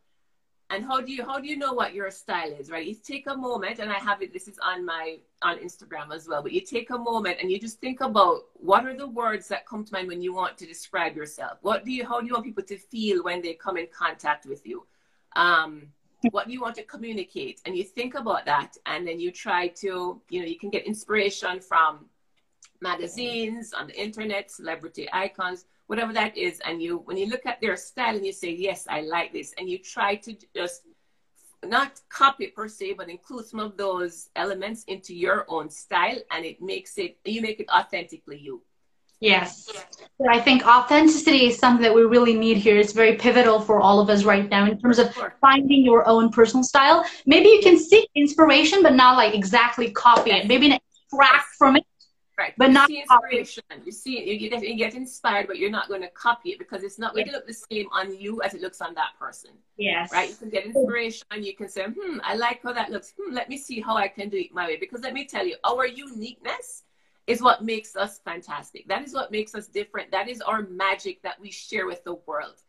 And 0.70 0.84
how 0.84 1.02
do 1.02 1.12
you 1.12 1.24
how 1.24 1.40
do 1.40 1.48
you 1.48 1.58
know 1.58 1.74
what 1.74 1.94
your 1.94 2.10
style 2.10 2.52
is, 2.52 2.72
right? 2.72 2.86
You 2.86 2.96
take 2.96 3.28
a 3.28 3.36
moment, 3.36 3.80
and 3.80 3.92
I 3.92 4.00
have 4.00 4.24
it. 4.24 4.34
This 4.34 4.48
is 4.48 4.58
on 4.58 4.84
my 4.86 5.18
on 5.42 5.58
Instagram 5.60 6.12
as 6.12 6.28
well. 6.28 6.42
But 6.42 6.52
you 6.52 6.62
take 6.62 6.90
a 6.90 6.98
moment 6.98 7.38
and 7.42 7.52
you 7.52 7.60
just 7.60 7.80
think 7.80 8.02
about 8.02 8.46
what 8.54 8.86
are 8.86 8.96
the 8.96 9.08
words 9.08 9.48
that 9.50 9.68
come 9.68 9.84
to 9.84 9.94
mind 9.94 10.08
when 10.08 10.22
you 10.22 10.34
want 10.34 10.58
to 10.60 10.66
describe 10.66 11.16
yourself. 11.16 11.60
What 11.62 11.86
do 11.86 11.92
you 11.92 12.08
how 12.08 12.22
do 12.22 12.28
you 12.28 12.34
want 12.34 12.46
people 12.46 12.64
to 12.64 12.78
feel 12.78 13.24
when 13.24 13.42
they 13.42 13.54
come 13.54 13.78
in 13.78 13.88
contact 13.94 14.46
with 14.46 14.66
you? 14.66 14.88
Um, 15.36 15.90
what 16.32 16.50
you 16.50 16.62
want 16.62 16.76
to 16.76 16.84
communicate 16.84 17.62
and 17.66 17.76
you 17.76 17.84
think 17.84 18.16
about 18.16 18.46
that 18.46 18.78
and 18.86 19.08
then 19.08 19.20
you 19.20 19.32
try 19.32 19.68
to 19.68 20.22
you 20.30 20.40
know 20.40 20.46
you 20.46 20.58
can 20.58 20.70
get 20.70 20.86
inspiration 20.86 21.60
from 21.60 22.06
magazines 22.82 23.74
on 23.74 23.88
the 23.88 24.02
internet 24.02 24.52
celebrity 24.52 25.08
icons 25.14 25.66
whatever 25.88 26.14
that 26.14 26.36
is 26.38 26.60
and 26.66 26.82
you 26.82 26.98
when 27.06 27.18
you 27.18 27.28
look 27.28 27.46
at 27.46 27.60
their 27.62 27.76
style 27.76 28.16
and 28.16 28.26
you 28.26 28.32
say 28.32 28.52
yes 28.52 28.86
i 28.90 29.02
like 29.02 29.32
this 29.34 29.54
and 29.58 29.70
you 29.70 29.78
try 29.78 30.16
to 30.16 30.36
just 30.56 30.84
not 31.66 32.02
copy 32.10 32.48
per 32.48 32.68
se 32.68 32.94
but 32.94 33.10
include 33.10 33.46
some 33.46 33.60
of 33.60 33.78
those 33.78 34.30
elements 34.36 34.84
into 34.86 35.14
your 35.16 35.46
own 35.48 35.70
style 35.70 36.18
and 36.32 36.46
it 36.46 36.62
makes 36.62 36.98
it 36.98 37.18
you 37.26 37.42
make 37.42 37.60
it 37.60 37.70
authentically 37.70 38.38
you 38.38 38.62
Yes. 39.24 39.70
So 40.18 40.28
I 40.30 40.40
think 40.40 40.66
authenticity 40.68 41.48
is 41.48 41.58
something 41.58 41.82
that 41.82 41.96
we 41.96 42.04
really 42.04 42.34
need 42.34 42.58
here. 42.58 42.78
It's 42.78 42.92
very 42.92 43.16
pivotal 43.16 43.62
for 43.62 43.80
all 43.80 44.00
of 44.00 44.10
us 44.10 44.26
right 44.26 44.50
now 44.50 44.66
in 44.66 44.78
terms 44.80 45.00
of 45.00 45.16
finding 45.40 45.84
your 45.84 46.08
own 46.08 46.30
personal 46.30 46.64
style. 46.64 47.06
Maybe 47.26 47.48
you 47.50 47.62
can 47.62 47.80
seek 47.80 48.10
inspiration, 48.16 48.84
but 48.84 48.96
not 48.96 49.16
like 49.16 49.34
exactly 49.34 49.92
copy 49.92 50.32
it. 50.32 50.48
Maybe 50.48 50.74
extract 50.74 51.48
from 51.58 51.78
it. 51.78 51.86
Right. 52.38 52.54
But 52.58 52.70
you 52.70 52.74
not 52.74 52.88
see 52.90 53.00
inspiration. 53.00 53.64
Copy. 53.70 53.82
You 53.86 53.92
see, 53.92 54.40
you 54.42 54.50
get, 54.50 54.62
you 54.62 54.76
get 54.76 54.94
inspired, 54.94 55.48
but 55.48 55.58
you're 55.58 55.70
not 55.70 55.88
going 55.88 56.02
to 56.02 56.10
copy 56.10 56.50
it 56.50 56.60
because 56.60 56.84
it's 56.84 57.00
not 57.00 57.14
going 57.14 57.28
yes. 57.28 57.34
to 57.34 57.38
look 57.38 57.48
the 57.48 57.54
same 57.54 57.88
on 57.94 58.14
you 58.20 58.42
as 58.42 58.54
it 58.54 58.62
looks 58.62 58.82
on 58.82 58.94
that 58.96 59.12
person. 59.18 59.52
Yes. 59.78 60.12
Right. 60.12 60.30
You 60.32 60.36
can 60.36 60.50
get 60.50 60.66
inspiration. 60.66 61.26
You 61.38 61.56
can 61.56 61.70
say, 61.70 61.86
hmm, 61.86 62.18
I 62.24 62.36
like 62.36 62.62
how 62.64 62.74
that 62.74 62.92
looks. 62.92 63.14
Hmm, 63.18 63.34
let 63.34 63.48
me 63.50 63.58
see 63.58 63.80
how 63.80 63.96
I 63.96 64.08
can 64.08 64.30
do 64.30 64.38
it 64.38 64.54
my 64.54 64.68
way. 64.68 64.78
Because 64.78 65.02
let 65.02 65.14
me 65.14 65.26
tell 65.26 65.46
you, 65.46 65.56
our 65.64 65.86
uniqueness 65.88 66.84
is 67.28 67.42
what 67.42 67.64
makes 67.64 67.96
us 67.96 68.20
fantastic. 68.20 68.88
That 68.88 69.04
is 69.04 69.14
what 69.14 69.32
makes 69.32 69.56
us 69.56 69.68
different. 69.68 70.12
That 70.12 70.28
is 70.28 70.42
our 70.42 70.64
magic 70.64 71.22
that 71.24 71.40
we 71.40 71.52
share 71.52 71.86
with 71.86 72.04
the 72.04 72.16
world. 72.26 72.62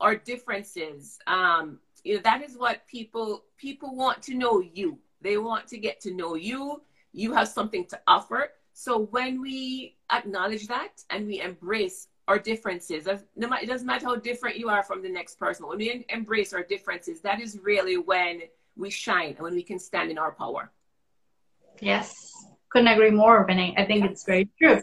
Our 0.00 0.16
differences. 0.16 1.18
Um, 1.26 1.78
you 2.04 2.16
know, 2.16 2.22
that 2.22 2.42
is 2.42 2.56
what 2.56 2.86
people 2.86 3.44
people 3.58 3.94
want 3.94 4.22
to 4.22 4.34
know 4.34 4.60
you. 4.60 4.98
They 5.20 5.36
want 5.36 5.66
to 5.68 5.78
get 5.78 6.00
to 6.02 6.14
know 6.14 6.36
you. 6.36 6.82
You 7.12 7.32
have 7.34 7.48
something 7.48 7.84
to 7.86 8.00
offer. 8.06 8.52
So 8.72 9.00
when 9.10 9.42
we 9.42 9.96
acknowledge 10.12 10.68
that 10.68 11.02
and 11.10 11.26
we 11.26 11.40
embrace 11.40 12.08
our 12.28 12.38
differences, 12.38 13.08
no 13.34 13.48
matter, 13.48 13.64
it 13.64 13.66
doesn't 13.66 13.86
matter 13.86 14.06
how 14.06 14.16
different 14.16 14.56
you 14.56 14.68
are 14.68 14.84
from 14.84 15.02
the 15.02 15.08
next 15.08 15.38
person. 15.38 15.66
When 15.66 15.78
we 15.78 16.06
embrace 16.10 16.52
our 16.52 16.62
differences, 16.62 17.20
that 17.22 17.40
is 17.40 17.58
really 17.60 17.96
when 17.96 18.42
we 18.76 18.90
shine 18.90 19.30
and 19.30 19.40
when 19.40 19.54
we 19.54 19.64
can 19.64 19.80
stand 19.80 20.10
in 20.10 20.18
our 20.18 20.30
power. 20.30 20.70
Yes, 21.80 22.32
couldn't 22.70 22.88
agree 22.88 23.10
more, 23.10 23.44
Vinny. 23.46 23.74
I 23.76 23.84
think 23.84 24.04
it's 24.04 24.24
very 24.24 24.48
true. 24.58 24.80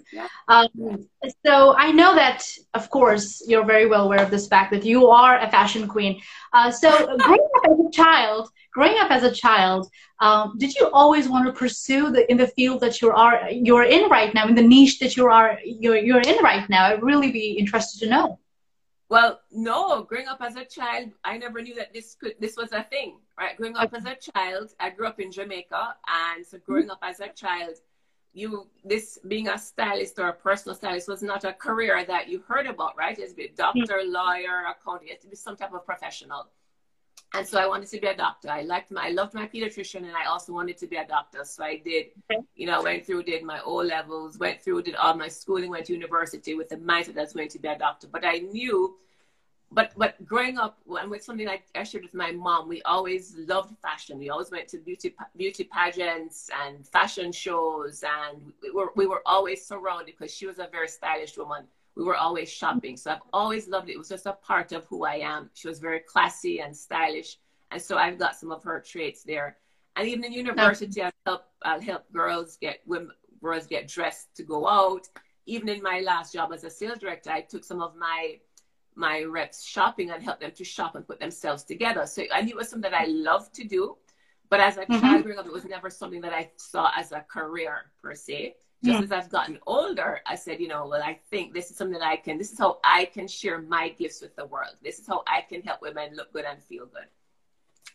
Um, 0.48 1.08
so 1.46 1.75
I 1.75 1.92
know 1.92 2.15
that, 2.15 2.44
of 2.74 2.89
course, 2.89 3.44
you're 3.48 3.65
very 3.65 3.86
well 3.86 4.06
aware 4.06 4.24
of 4.24 4.32
this 4.32 4.48
fact 4.48 4.72
that 4.72 4.84
you 4.86 5.08
are 5.08 5.39
a 5.39 5.50
fashion 5.50 5.88
queen. 5.88 6.22
Uh, 6.54 6.72
so 6.72 6.89
growing 7.18 7.48
up 7.58 7.72
as 7.72 7.80
a 7.88 7.92
child, 7.92 8.50
growing 8.74 8.98
up 9.00 9.12
as 9.12 9.24
a 9.24 9.32
child, 9.32 9.89
um, 10.20 10.56
did 10.58 10.74
you 10.75 10.89
always 10.92 11.27
want 11.27 11.46
to 11.46 11.54
pursue 11.54 12.10
the 12.12 12.30
in 12.32 12.38
the 12.38 12.48
field 12.48 12.80
that 12.82 13.01
you 13.01 13.12
are 13.12 13.50
you're 13.51 13.84
in 13.84 14.10
right 14.10 14.34
now, 14.34 14.48
in 14.48 14.56
the 14.56 14.62
niche 14.62 15.00
that 15.00 15.15
you 15.18 15.25
are 15.27 15.60
you're 15.65 15.98
you're 15.98 16.22
in 16.22 16.44
right 16.44 16.68
now? 16.70 16.86
I'd 16.86 17.04
really 17.04 17.32
be 17.32 17.51
interested 17.51 18.00
to 18.00 18.10
know. 18.10 18.39
Well, 19.10 19.42
no. 19.52 20.04
Growing 20.04 20.28
up 20.28 20.42
as 20.42 20.56
a 20.56 20.66
child, 20.66 21.12
I 21.24 21.38
never 21.38 21.62
knew 21.62 21.76
that 21.76 21.94
this 21.94 22.16
could 22.16 22.36
this 22.40 22.58
was 22.58 22.72
a 22.72 22.84
thing. 22.84 23.20
Right. 23.38 23.56
Growing 23.56 23.75
up 23.75 23.94
as 23.94 24.06
a 24.06 24.16
child, 24.16 24.74
I 24.79 24.90
grew 24.90 25.08
up 25.08 25.20
in 25.20 25.32
Jamaica, 25.32 25.96
and 26.08 26.46
so 26.46 26.58
growing 26.58 26.90
up 26.90 27.00
as 27.01 27.20
a 27.20 27.29
child, 27.29 27.75
you 28.34 28.68
this 28.84 29.20
being 29.27 29.48
a 29.48 29.58
stylist 29.58 30.20
or 30.20 30.29
a 30.29 30.34
personal 30.34 30.75
stylist 30.75 31.08
was 31.08 31.22
not 31.22 31.44
a 31.44 31.53
career 31.53 32.03
that 32.06 32.27
you 32.29 32.44
heard 32.48 32.68
about, 32.68 32.98
right? 32.98 33.18
It's 33.18 33.34
be 33.34 33.48
hmm. 33.48 33.56
doctor, 33.56 34.01
lawyer, 34.06 34.64
accountant. 34.70 35.12
It 35.12 35.22
to 35.22 35.27
be 35.27 35.36
some 35.36 35.56
type 35.56 35.74
of 35.74 35.86
professional. 35.86 36.48
And 37.36 37.46
so 37.46 37.60
I 37.60 37.68
wanted 37.68 37.90
to 37.90 38.00
be 38.00 38.08
a 38.08 38.16
doctor. 38.16 38.50
I 38.50 38.62
liked 38.62 38.92
my, 38.92 39.08
I 39.08 39.10
loved 39.10 39.34
my 39.34 39.46
pediatrician, 39.46 39.98
and 39.98 40.16
I 40.16 40.26
also 40.26 40.54
wanted 40.54 40.78
to 40.78 40.88
be 40.88 40.96
a 40.96 41.06
doctor. 41.06 41.40
So 41.44 41.66
I 41.66 41.82
did, 41.84 42.06
you 42.56 42.66
know, 42.66 42.82
went 42.82 43.06
through, 43.06 43.24
did 43.24 43.44
my 43.44 43.60
O 43.66 43.76
levels, 43.76 44.38
went 44.38 44.62
through, 44.62 44.84
did 44.84 44.96
all 44.96 45.16
my 45.16 45.28
schooling, 45.28 45.70
went 45.70 45.86
to 45.88 45.94
university 45.94 46.56
with 46.56 46.70
the 46.70 46.78
mindset 46.78 47.14
that's 47.14 47.34
going 47.34 47.50
to 47.50 47.60
be 47.60 47.68
a 47.68 47.78
doctor. 47.78 48.08
But 48.08 48.24
I 48.26 48.38
knew, 48.38 48.96
but 49.70 49.92
but 49.98 50.26
growing 50.26 50.58
up, 50.58 50.78
and 51.02 51.12
with 51.12 51.24
something 51.26 51.50
I, 51.50 51.62
I 51.76 51.84
shared 51.84 52.06
with 52.06 52.14
my 52.14 52.32
mom, 52.32 52.70
we 52.70 52.82
always 52.84 53.36
loved 53.38 53.78
fashion. 53.82 54.18
We 54.18 54.30
always 54.30 54.50
went 54.50 54.70
to 54.70 54.78
beauty 54.78 55.14
beauty 55.36 55.66
pageants 55.66 56.50
and 56.66 56.88
fashion 56.88 57.34
shows, 57.34 58.02
and 58.04 58.54
we 58.64 58.72
were 58.72 58.92
we 58.96 59.08
were 59.08 59.24
always 59.26 59.66
surrounded 59.66 60.16
because 60.18 60.34
she 60.34 60.46
was 60.46 60.60
a 60.60 60.70
very 60.72 60.88
stylish 60.88 61.36
woman 61.38 61.66
we 61.96 62.03
were 62.03 62.16
always 62.16 62.50
shopping. 62.50 62.98
So 62.98 63.12
I've 63.12 63.22
always 63.31 63.68
loved 63.68 63.90
it. 63.90 63.94
It 63.94 63.98
was 63.98 64.10
just 64.10 64.25
a 64.25 64.34
part 64.34 64.72
of 64.72 64.86
who 64.86 65.05
I 65.05 65.16
am. 65.16 65.50
She 65.53 65.68
was 65.68 65.79
very 65.79 66.01
classy 66.01 66.60
and 66.60 66.75
stylish. 66.75 67.38
And 67.72 67.81
so 67.81 67.98
I've 67.98 68.20
got 68.20 68.36
some 68.36 68.51
of 68.51 68.64
her 68.64 68.79
traits 68.79 69.24
there. 69.24 69.58
And 69.96 70.08
even 70.08 70.25
in 70.25 70.34
university, 70.34 71.01
I've 71.01 71.14
helped, 71.25 71.48
I'll 71.64 71.81
help 71.81 72.12
girls 72.12 72.58
get 72.58 72.81
women, 72.86 73.12
girls 73.42 73.66
get 73.66 73.88
dressed 73.88 74.36
to 74.36 74.44
go 74.44 74.68
out. 74.68 75.08
Even 75.46 75.70
in 75.70 75.81
my 75.81 76.01
last 76.01 76.34
job 76.34 76.51
as 76.53 76.64
a 76.64 76.70
sales 76.70 77.00
director, 77.00 77.31
I 77.31 77.42
took 77.42 77.64
some 77.64 77.81
of 77.81 77.96
my 77.96 78.40
my 78.98 79.24
reps 79.24 79.66
shopping 79.66 80.12
and 80.12 80.24
helped 80.24 80.40
them 80.40 80.51
to 80.51 80.64
shop 80.64 80.96
and 80.96 81.05
put 81.05 81.20
themselves 81.20 81.64
together. 81.64 82.05
So 82.05 82.24
I 82.34 82.42
knew 82.42 82.51
it 82.51 82.58
was 82.58 82.70
something 82.70 82.90
that 82.90 83.00
I 83.00 83.05
loved 83.08 83.53
to 83.55 83.66
do. 83.66 83.98
But 84.50 84.60
as 84.60 84.77
a 84.77 84.86
mm-hmm. 84.86 85.22
growing 85.22 85.40
up, 85.40 85.46
it 85.46 85.51
was 85.51 85.66
never 85.66 85.90
something 85.90 86.22
that 86.22 86.34
I 86.34 86.51
saw 86.55 86.92
as 86.96 87.12
a 87.12 87.22
career 87.22 87.92
per 88.01 88.14
se 88.16 88.55
just 88.86 89.03
as 89.03 89.12
I've 89.12 89.29
gotten 89.29 89.58
older, 89.66 90.22
I 90.25 90.36
said, 90.36 90.60
you 90.60 90.68
know, 90.68 90.88
well, 90.88 91.01
I 91.01 91.20
think 91.29 91.53
this 91.53 91.72
is 91.72 91.77
something 91.77 91.98
that 91.98 92.05
I 92.05 92.18
can, 92.18 92.38
this 92.38 92.51
is 92.51 92.60
how 92.60 92.79
I 92.84 93.05
can 93.05 93.27
share 93.27 93.62
my 93.62 93.90
gifts 93.90 94.22
with 94.22 94.36
the 94.36 94.46
world. 94.46 94.75
This 94.84 95.00
is 95.00 95.08
how 95.08 95.24
I 95.27 95.42
can 95.42 95.62
help 95.62 95.81
women 95.81 96.16
look 96.16 96.31
good 96.31 96.46
and 96.46 96.62
feel 96.64 96.86
good. 96.86 97.08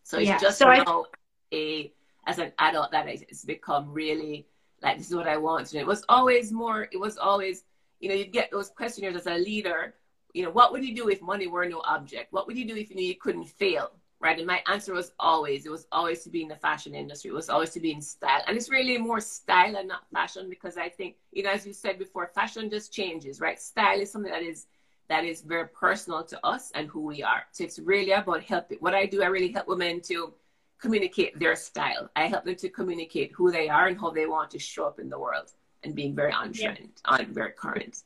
So 0.02 0.18
it's 0.18 0.26
yeah. 0.26 0.38
just 0.38 0.58
so 0.58 0.66
now 0.66 1.06
I, 1.52 1.56
a, 1.56 1.92
as 2.26 2.38
an 2.38 2.52
adult 2.58 2.90
that 2.92 3.08
it's 3.08 3.44
become 3.44 3.92
really 3.92 4.46
like, 4.82 4.98
this 4.98 5.08
is 5.08 5.14
what 5.14 5.28
I 5.28 5.36
want. 5.36 5.72
And 5.72 5.80
it 5.80 5.86
was 5.86 6.04
always 6.08 6.50
more, 6.50 6.88
it 6.90 6.98
was 6.98 7.16
always, 7.16 7.64
you 8.00 8.08
know, 8.08 8.14
you'd 8.14 8.32
get 8.32 8.50
those 8.50 8.70
questionnaires 8.70 9.16
as 9.16 9.26
a 9.26 9.38
leader, 9.38 9.94
you 10.32 10.42
know, 10.44 10.50
what 10.50 10.72
would 10.72 10.84
you 10.84 10.94
do 10.94 11.08
if 11.08 11.20
money 11.20 11.46
were 11.46 11.66
no 11.66 11.82
object? 11.84 12.32
What 12.32 12.46
would 12.46 12.56
you 12.56 12.66
do 12.66 12.76
if 12.76 12.90
you 12.90 12.96
knew 12.96 13.04
you 13.04 13.16
couldn't 13.16 13.44
fail? 13.44 13.92
Right? 14.20 14.38
And 14.38 14.46
my 14.46 14.62
answer 14.70 14.92
was 14.92 15.12
always, 15.18 15.64
it 15.64 15.70
was 15.70 15.86
always 15.90 16.22
to 16.24 16.30
be 16.30 16.42
in 16.42 16.48
the 16.48 16.56
fashion 16.56 16.94
industry. 16.94 17.30
It 17.30 17.34
was 17.34 17.48
always 17.48 17.70
to 17.70 17.80
be 17.80 17.92
in 17.92 18.02
style. 18.02 18.42
And 18.46 18.56
it's 18.56 18.70
really 18.70 18.98
more 18.98 19.20
style 19.20 19.76
and 19.76 19.88
not 19.88 20.08
fashion 20.12 20.48
because 20.50 20.76
I 20.76 20.88
think, 20.90 21.16
you 21.32 21.42
know, 21.42 21.50
as 21.50 21.66
you 21.66 21.72
said 21.72 21.98
before, 21.98 22.30
fashion 22.34 22.68
just 22.68 22.92
changes, 22.92 23.40
right? 23.40 23.58
Style 23.58 23.98
is 23.98 24.10
something 24.12 24.32
that 24.32 24.42
is 24.42 24.66
that 25.08 25.24
is 25.24 25.42
very 25.42 25.66
personal 25.68 26.22
to 26.22 26.38
us 26.46 26.70
and 26.76 26.86
who 26.86 27.00
we 27.00 27.20
are. 27.20 27.42
So 27.50 27.64
it's 27.64 27.80
really 27.80 28.12
about 28.12 28.44
helping. 28.44 28.78
What 28.78 28.94
I 28.94 29.06
do, 29.06 29.24
I 29.24 29.26
really 29.26 29.50
help 29.50 29.66
women 29.66 30.00
to 30.02 30.32
communicate 30.80 31.36
their 31.38 31.56
style. 31.56 32.08
I 32.14 32.28
help 32.28 32.44
them 32.44 32.54
to 32.56 32.68
communicate 32.68 33.32
who 33.32 33.50
they 33.50 33.68
are 33.68 33.88
and 33.88 33.98
how 33.98 34.10
they 34.10 34.26
want 34.26 34.52
to 34.52 34.60
show 34.60 34.86
up 34.86 35.00
in 35.00 35.10
the 35.10 35.18
world 35.18 35.50
and 35.82 35.96
being 35.96 36.14
very 36.14 36.32
on 36.32 36.52
trend, 36.52 36.78
yeah. 37.04 37.10
on 37.12 37.26
very 37.34 37.50
current. 37.50 38.04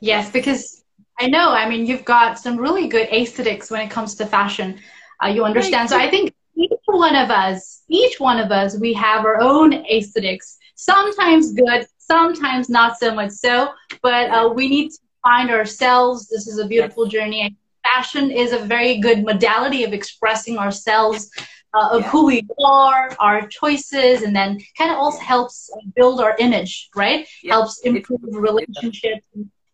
Yes, 0.00 0.30
because 0.30 0.84
I 1.18 1.28
know. 1.28 1.52
I 1.52 1.68
mean, 1.68 1.86
you've 1.86 2.04
got 2.04 2.38
some 2.38 2.56
really 2.56 2.88
good 2.88 3.08
aesthetics 3.08 3.70
when 3.70 3.80
it 3.80 3.90
comes 3.90 4.14
to 4.16 4.26
fashion. 4.26 4.78
Uh, 5.22 5.28
you 5.28 5.44
understand. 5.44 5.88
So 5.88 5.98
I 5.98 6.10
think 6.10 6.34
each 6.56 6.70
one 6.86 7.14
of 7.14 7.30
us, 7.30 7.82
each 7.88 8.18
one 8.18 8.38
of 8.38 8.50
us, 8.50 8.78
we 8.78 8.92
have 8.94 9.24
our 9.24 9.40
own 9.40 9.72
aesthetics. 9.72 10.58
Sometimes 10.74 11.52
good, 11.52 11.86
sometimes 11.98 12.68
not 12.68 12.98
so 12.98 13.14
much 13.14 13.30
so. 13.30 13.70
But 14.02 14.30
uh, 14.30 14.48
we 14.52 14.68
need 14.68 14.90
to 14.90 14.98
find 15.22 15.50
ourselves. 15.50 16.28
This 16.28 16.46
is 16.46 16.58
a 16.58 16.66
beautiful 16.66 17.06
journey. 17.06 17.56
Fashion 17.84 18.30
is 18.30 18.52
a 18.52 18.58
very 18.58 18.98
good 18.98 19.24
modality 19.24 19.84
of 19.84 19.92
expressing 19.92 20.58
ourselves. 20.58 21.30
Uh, 21.74 21.88
of 21.92 22.02
yeah. 22.02 22.10
who 22.10 22.26
we 22.26 22.46
are, 22.62 23.16
our 23.18 23.48
choices, 23.48 24.20
and 24.20 24.36
then 24.36 24.58
kind 24.76 24.90
of 24.90 24.98
also 24.98 25.18
helps 25.20 25.70
build 25.96 26.20
our 26.20 26.36
image, 26.38 26.90
right? 26.94 27.26
Yeah. 27.42 27.54
Helps 27.54 27.80
improve 27.80 28.20
relationships, 28.24 29.26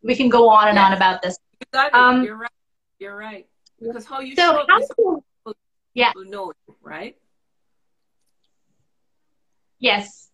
we 0.09 0.17
can 0.17 0.29
go 0.29 0.49
on 0.49 0.69
and 0.69 0.77
yes. 0.77 0.87
on 0.87 0.93
about 0.95 1.23
this. 1.23 1.39
Um, 1.93 2.25
You're 2.25 2.37
right. 2.37 2.51
You're 2.99 3.17
right. 3.17 3.47
Because 3.81 4.07
how 4.07 4.21
you 4.21 4.35
so 4.35 4.43
show 4.43 4.65
how 4.69 4.79
people, 4.81 5.25
yeah. 5.95 6.13
know, 6.17 6.53
right? 6.83 7.17
Yes. 9.79 10.31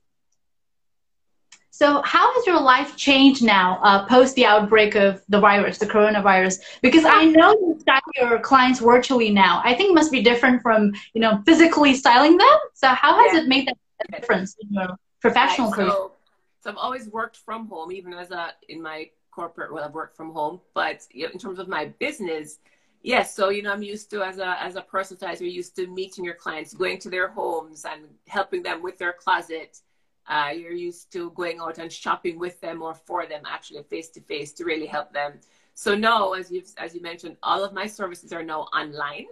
So, 1.71 2.01
how 2.03 2.33
has 2.35 2.47
your 2.47 2.61
life 2.61 2.97
changed 2.97 3.43
now 3.43 3.81
uh, 3.83 4.07
post 4.07 4.37
the 4.37 4.47
outbreak 4.47 4.95
of 4.95 5.21
the 5.29 5.41
virus, 5.41 5.77
the 5.79 5.87
coronavirus? 5.87 6.61
Because 6.81 7.05
I 7.05 7.25
know 7.25 7.51
you 7.51 7.77
style 7.81 8.01
your 8.15 8.39
clients 8.39 8.79
virtually 8.79 9.31
now. 9.31 9.61
I 9.65 9.75
think 9.75 9.91
it 9.91 9.95
must 9.95 10.13
be 10.13 10.23
different 10.23 10.63
from 10.63 10.93
you 11.15 11.21
know 11.21 11.43
physically 11.45 11.95
styling 11.95 12.39
them. 12.39 12.59
So, 12.75 12.87
how 12.89 13.21
has 13.21 13.35
yeah. 13.35 13.41
it 13.41 13.49
made 13.49 13.67
that 13.67 13.77
difference 14.13 14.57
in 14.61 14.73
your 14.73 14.97
professional 15.21 15.71
right, 15.71 15.77
career? 15.77 15.91
So, 15.91 16.13
so 16.61 16.71
I've 16.71 16.77
always 16.77 17.09
worked 17.09 17.39
from 17.39 17.67
home, 17.67 17.91
even 17.91 18.15
as 18.15 18.31
a 18.31 18.53
in 18.69 18.81
my 18.81 19.11
corporate 19.35 19.71
role, 19.71 19.85
I've 19.85 19.95
worked 19.95 20.17
from 20.17 20.33
home. 20.33 20.61
But 20.75 21.07
you 21.11 21.25
know, 21.25 21.33
in 21.33 21.39
terms 21.39 21.59
of 21.59 21.69
my 21.69 21.87
business, 21.99 22.59
yes. 23.03 23.35
So 23.35 23.49
you 23.51 23.63
know, 23.63 23.73
I'm 23.73 23.83
used 23.83 24.11
to 24.11 24.23
as 24.23 24.39
a 24.39 24.63
as 24.63 24.77
a 24.77 24.83
personalizer, 24.83 25.41
you're 25.41 25.49
used 25.63 25.77
to 25.77 25.87
meeting 25.87 26.25
your 26.25 26.35
clients, 26.35 26.75
going 26.75 26.99
to 27.01 27.11
their 27.11 27.29
homes 27.29 27.85
and 27.85 28.03
helping 28.29 28.63
them 28.63 28.83
with 28.83 28.99
their 28.99 29.13
closet. 29.13 29.81
Uh, 30.27 30.53
you're 30.57 30.73
used 30.73 31.13
to 31.13 31.31
going 31.33 31.61
out 31.61 31.79
and 31.79 31.93
shopping 31.93 32.39
with 32.39 32.59
them 32.61 32.81
or 32.81 32.95
for 32.95 33.27
them, 33.27 33.43
actually 33.47 33.83
face 33.83 34.09
to 34.09 34.21
face, 34.23 34.53
to 34.53 34.65
really 34.65 34.87
help 34.87 35.13
them. 35.13 35.35
So 35.75 35.95
now, 35.95 36.33
as 36.33 36.51
you 36.51 36.63
as 36.79 36.95
you 36.95 37.03
mentioned, 37.03 37.37
all 37.43 37.65
of 37.65 37.73
my 37.73 37.87
services 37.87 38.33
are 38.33 38.43
now 38.43 38.63
online. 38.81 39.27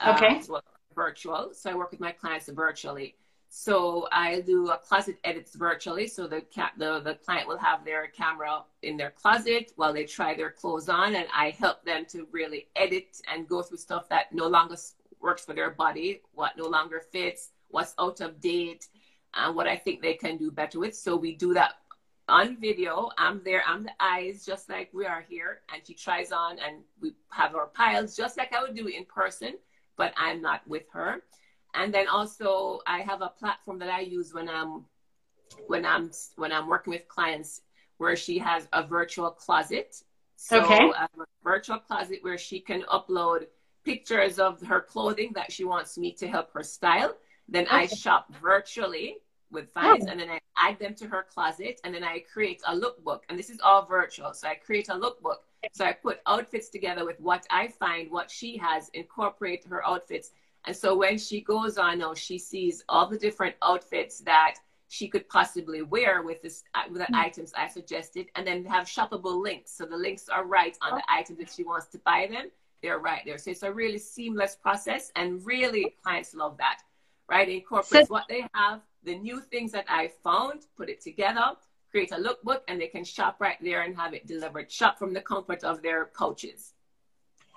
Uh, 0.00 0.14
okay. 0.16 0.42
Well, 0.48 0.62
virtual. 0.94 1.50
So 1.52 1.70
I 1.70 1.74
work 1.74 1.90
with 1.90 2.00
my 2.00 2.12
clients 2.12 2.48
virtually. 2.48 3.16
So 3.56 4.08
I 4.10 4.40
do 4.40 4.68
a 4.70 4.78
closet 4.78 5.16
edits 5.22 5.54
virtually. 5.54 6.08
So 6.08 6.26
the, 6.26 6.42
the 6.76 6.98
the 6.98 7.14
client 7.24 7.46
will 7.46 7.56
have 7.58 7.84
their 7.84 8.08
camera 8.08 8.64
in 8.82 8.96
their 8.96 9.12
closet 9.12 9.70
while 9.76 9.92
they 9.92 10.06
try 10.06 10.34
their 10.34 10.50
clothes 10.50 10.88
on, 10.88 11.14
and 11.14 11.28
I 11.32 11.50
help 11.50 11.84
them 11.84 12.04
to 12.06 12.26
really 12.32 12.66
edit 12.74 13.22
and 13.32 13.48
go 13.48 13.62
through 13.62 13.78
stuff 13.78 14.08
that 14.08 14.32
no 14.32 14.48
longer 14.48 14.74
works 15.20 15.44
for 15.44 15.54
their 15.54 15.70
body, 15.70 16.20
what 16.34 16.56
no 16.56 16.66
longer 16.66 17.00
fits, 17.12 17.50
what's 17.68 17.94
out 18.00 18.20
of 18.20 18.40
date, 18.40 18.88
and 19.34 19.54
what 19.54 19.68
I 19.68 19.76
think 19.76 20.02
they 20.02 20.14
can 20.14 20.36
do 20.36 20.50
better 20.50 20.80
with. 20.80 20.96
So 20.96 21.14
we 21.14 21.36
do 21.36 21.54
that 21.54 21.74
on 22.28 22.56
video. 22.60 23.12
I'm 23.16 23.40
there. 23.44 23.62
I'm 23.68 23.84
the 23.84 23.94
eyes, 24.00 24.44
just 24.44 24.68
like 24.68 24.90
we 24.92 25.06
are 25.06 25.24
here, 25.28 25.60
and 25.72 25.80
she 25.86 25.94
tries 25.94 26.32
on, 26.32 26.58
and 26.58 26.82
we 27.00 27.12
have 27.30 27.54
our 27.54 27.68
piles, 27.68 28.16
just 28.16 28.36
like 28.36 28.52
I 28.52 28.62
would 28.62 28.74
do 28.74 28.88
in 28.88 29.04
person, 29.04 29.54
but 29.96 30.12
I'm 30.16 30.42
not 30.42 30.66
with 30.66 30.90
her 30.92 31.22
and 31.74 31.92
then 31.92 32.08
also 32.08 32.80
I 32.86 33.00
have 33.00 33.20
a 33.22 33.28
platform 33.28 33.78
that 33.80 33.90
I 33.90 34.00
use 34.00 34.32
when 34.32 34.48
I'm 34.48 34.84
when 35.66 35.84
I'm 35.84 36.10
when 36.36 36.52
I'm 36.52 36.68
working 36.68 36.92
with 36.92 37.06
clients 37.08 37.62
where 37.98 38.16
she 38.16 38.38
has 38.38 38.68
a 38.72 38.82
virtual 38.86 39.30
closet. 39.30 39.96
So 40.36 40.64
okay. 40.64 40.90
a 40.90 41.08
virtual 41.42 41.78
closet 41.78 42.18
where 42.22 42.38
she 42.38 42.60
can 42.60 42.82
upload 42.82 43.46
pictures 43.84 44.38
of 44.38 44.60
her 44.62 44.80
clothing 44.80 45.32
that 45.34 45.52
she 45.52 45.64
wants 45.64 45.96
me 45.96 46.12
to 46.12 46.26
help 46.26 46.52
her 46.52 46.62
style. 46.62 47.14
Then 47.48 47.66
okay. 47.66 47.76
I 47.76 47.86
shop 47.86 48.32
virtually 48.42 49.18
with 49.50 49.70
finds 49.70 50.06
oh. 50.06 50.10
and 50.10 50.18
then 50.18 50.30
I 50.30 50.40
add 50.56 50.78
them 50.78 50.94
to 50.96 51.06
her 51.06 51.26
closet 51.32 51.80
and 51.84 51.94
then 51.94 52.02
I 52.02 52.20
create 52.20 52.62
a 52.66 52.74
lookbook. 52.74 53.20
And 53.28 53.38
this 53.38 53.50
is 53.50 53.60
all 53.62 53.84
virtual. 53.86 54.32
So 54.34 54.48
I 54.48 54.54
create 54.54 54.88
a 54.88 54.94
lookbook. 54.94 55.38
So 55.72 55.84
I 55.84 55.92
put 55.92 56.20
outfits 56.26 56.68
together 56.68 57.06
with 57.06 57.20
what 57.20 57.46
I 57.50 57.68
find, 57.68 58.10
what 58.10 58.30
she 58.30 58.56
has, 58.58 58.90
incorporate 58.92 59.64
her 59.66 59.86
outfits 59.86 60.32
and 60.66 60.76
so 60.76 60.96
when 60.96 61.18
she 61.18 61.40
goes 61.40 61.76
on 61.76 61.98
now, 61.98 62.14
she 62.14 62.38
sees 62.38 62.84
all 62.88 63.06
the 63.06 63.18
different 63.18 63.54
outfits 63.62 64.20
that 64.20 64.56
she 64.88 65.08
could 65.08 65.28
possibly 65.28 65.82
wear 65.82 66.22
with 66.22 66.40
this 66.42 66.62
with 66.90 66.98
the 66.98 67.04
mm-hmm. 67.04 67.14
items 67.14 67.52
I 67.56 67.68
suggested, 67.68 68.26
and 68.34 68.46
then 68.46 68.64
have 68.66 68.86
shoppable 68.86 69.42
links. 69.42 69.72
So 69.72 69.84
the 69.84 69.96
links 69.96 70.28
are 70.28 70.44
right 70.44 70.76
on 70.82 70.96
the 70.96 71.04
items 71.08 71.38
that 71.38 71.50
she 71.50 71.64
wants 71.64 71.86
to 71.88 71.98
buy 71.98 72.28
them. 72.30 72.50
They're 72.82 72.98
right 72.98 73.22
there. 73.24 73.38
So 73.38 73.50
it's 73.50 73.62
a 73.62 73.72
really 73.72 73.98
seamless 73.98 74.56
process, 74.56 75.10
and 75.16 75.44
really 75.44 75.96
clients 76.02 76.34
love 76.34 76.56
that. 76.58 76.80
Right? 77.28 77.48
It 77.48 77.54
incorporates 77.56 78.08
so, 78.08 78.14
what 78.14 78.24
they 78.28 78.46
have, 78.54 78.80
the 79.02 79.16
new 79.18 79.40
things 79.40 79.72
that 79.72 79.86
I 79.88 80.12
found, 80.22 80.66
put 80.76 80.88
it 80.90 81.00
together, 81.00 81.52
create 81.90 82.12
a 82.12 82.16
lookbook, 82.16 82.60
and 82.68 82.80
they 82.80 82.88
can 82.88 83.04
shop 83.04 83.36
right 83.38 83.56
there 83.62 83.82
and 83.82 83.96
have 83.96 84.14
it 84.14 84.26
delivered. 84.26 84.70
Shop 84.70 84.98
from 84.98 85.12
the 85.12 85.22
comfort 85.22 85.64
of 85.64 85.82
their 85.82 86.10
couches. 86.16 86.74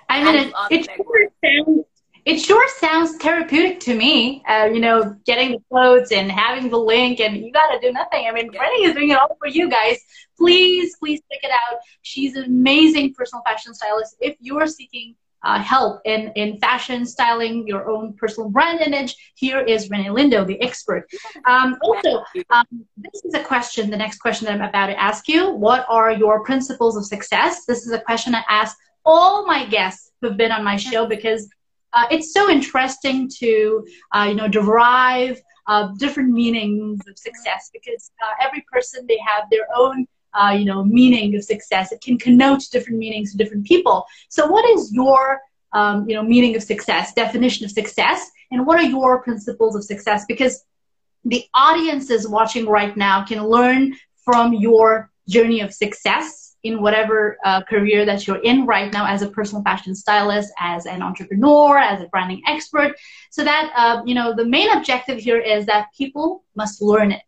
I 0.10 0.24
mean, 0.24 0.36
it, 0.48 0.54
it 0.72 0.86
sure 0.96 1.30
sounds 1.44 1.86
it 2.28 2.40
sure 2.40 2.68
sounds 2.78 3.16
therapeutic 3.16 3.80
to 3.80 3.96
me. 3.96 4.44
Uh, 4.46 4.66
you 4.66 4.82
know, 4.82 5.16
getting 5.26 5.52
the 5.52 5.62
clothes 5.72 6.12
and 6.12 6.30
having 6.30 6.70
the 6.70 6.78
link, 6.78 7.22
and 7.22 7.38
you 7.38 7.54
got 7.54 7.72
to 7.72 7.80
do 7.80 7.94
nothing. 7.94 8.26
I 8.28 8.34
mean. 8.34 8.50
Renee 8.50 8.84
is 8.84 8.94
doing 8.94 9.12
it 9.12 9.18
all 9.18 9.38
for 9.40 9.48
you 9.48 9.70
guys. 9.70 9.98
Please, 10.38 10.98
please 11.00 11.22
check 11.32 11.40
it 11.42 11.52
out. 11.52 11.80
She's 12.02 12.36
an 12.36 12.44
amazing 12.44 13.14
personal 13.14 13.44
fashion 13.44 13.74
stylist. 13.74 14.18
If 14.20 14.36
you 14.42 14.60
are 14.60 14.68
seeking 14.68 15.16
uh, 15.42 15.60
help 15.60 16.02
in, 16.04 16.34
in 16.36 16.58
fashion 16.58 17.06
styling, 17.06 17.66
your 17.66 17.90
own 17.90 18.12
personal 18.14 18.50
brand 18.50 18.82
image, 18.82 19.16
here 19.36 19.62
is 19.62 19.90
Renee 19.90 20.10
Lindo, 20.10 20.46
the 20.46 20.62
expert. 20.62 21.08
Um, 21.46 21.78
also, 21.82 22.24
um, 22.50 22.66
this 22.98 23.22
is 23.24 23.36
a 23.36 23.44
question, 23.44 23.90
the 23.90 23.96
next 23.96 24.18
question 24.18 24.48
that 24.48 24.56
I'm 24.56 24.68
about 24.68 24.88
to 24.88 25.00
ask 25.00 25.30
you. 25.30 25.52
What 25.52 25.86
are 25.88 26.12
your 26.12 26.44
principles 26.44 26.98
of 26.98 27.06
success? 27.06 27.64
This 27.66 27.86
is 27.86 27.94
a 27.94 28.00
question 28.02 28.36
I 28.36 28.44
ask 28.50 28.76
all 29.06 29.46
my 29.46 29.66
guests 29.66 30.12
who've 30.20 30.36
been 30.36 30.52
on 30.52 30.66
my 30.66 30.76
show 30.76 31.06
because 31.06 31.48
uh, 31.94 32.06
it's 32.12 32.34
so 32.34 32.50
interesting 32.50 33.30
to 33.40 33.86
uh, 34.14 34.26
you 34.30 34.36
know 34.36 34.48
derive 34.48 35.42
uh, 35.68 35.90
different 35.98 36.32
meanings 36.32 37.02
of 37.08 37.18
success 37.18 37.70
because 37.74 38.12
uh, 38.24 38.46
every 38.46 38.66
person 38.72 39.06
they 39.08 39.20
have 39.26 39.50
their 39.50 39.68
own 39.76 40.08
uh, 40.34 40.52
you 40.52 40.66
know 40.66 40.84
meaning 40.84 41.36
of 41.36 41.44
success. 41.44 41.92
It 41.92 42.02
can 42.02 42.18
connote 42.18 42.64
different 42.72 43.00
meanings 43.00 43.32
to 43.32 43.38
different 43.38 43.66
people. 43.66 44.06
So, 44.30 44.48
what 44.48 44.66
is 44.70 44.92
your 44.94 45.40
um, 45.74 46.08
you 46.08 46.16
know 46.16 46.24
meaning 46.24 46.56
of 46.56 46.64
success, 46.64 47.14
definition 47.14 47.66
of 47.66 47.72
success, 47.72 48.30
and 48.52 48.66
what 48.66 48.80
are 48.80 48.90
your 48.90 49.22
principles 49.24 49.76
of 49.76 49.84
success? 49.84 50.26
Because 50.28 50.64
the 51.26 51.44
audiences 51.54 52.28
watching 52.28 52.66
right 52.66 52.96
now 52.96 53.26
can 53.26 53.46
learn 53.46 53.96
from 54.24 54.54
your 54.54 55.10
journey 55.28 55.62
of 55.62 55.74
success 55.74 56.47
in 56.68 56.82
whatever 56.82 57.38
uh, 57.46 57.62
career 57.64 58.06
that 58.06 58.28
you're 58.28 58.44
in 58.44 58.66
right 58.66 58.92
now 58.92 59.06
as 59.06 59.22
a 59.22 59.30
personal 59.30 59.64
fashion 59.64 59.96
stylist, 59.96 60.52
as 60.60 60.86
an 60.86 61.02
entrepreneur, 61.02 61.78
as 61.78 62.02
a 62.02 62.08
branding 62.08 62.42
expert. 62.48 62.96
So 63.32 63.44
that, 63.44 63.72
uh, 63.76 64.02
you 64.06 64.16
know, 64.16 64.36
the 64.36 64.46
main 64.46 64.70
objective 64.72 65.20
here 65.20 65.40
is 65.40 65.66
that 65.66 65.88
people 65.98 66.44
must 66.56 66.82
learn 66.82 67.12
it. 67.12 67.22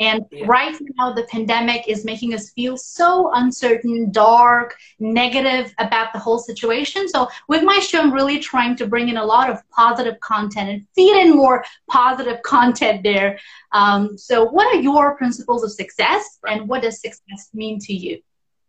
And 0.00 0.24
yeah. 0.32 0.46
right 0.46 0.76
now, 0.98 1.12
the 1.12 1.22
pandemic 1.24 1.86
is 1.86 2.04
making 2.04 2.34
us 2.34 2.50
feel 2.50 2.76
so 2.76 3.30
uncertain, 3.34 4.10
dark, 4.10 4.76
negative 4.98 5.72
about 5.78 6.12
the 6.12 6.18
whole 6.18 6.38
situation. 6.38 7.08
So, 7.08 7.28
with 7.48 7.62
my 7.62 7.78
show, 7.78 8.00
I'm 8.00 8.12
really 8.12 8.40
trying 8.40 8.74
to 8.76 8.88
bring 8.88 9.08
in 9.08 9.18
a 9.18 9.24
lot 9.24 9.50
of 9.50 9.58
positive 9.70 10.18
content 10.18 10.68
and 10.68 10.86
feed 10.96 11.16
in 11.24 11.36
more 11.36 11.64
positive 11.88 12.42
content 12.54 13.04
there. 13.04 13.38
Um, 13.70 14.18
so, 14.18 14.44
what 14.44 14.66
are 14.74 14.80
your 14.80 15.16
principles 15.16 15.62
of 15.62 15.70
success, 15.70 16.40
and 16.44 16.68
what 16.68 16.82
does 16.82 17.00
success 17.00 17.50
mean 17.54 17.78
to 17.80 17.94
you? 17.94 18.20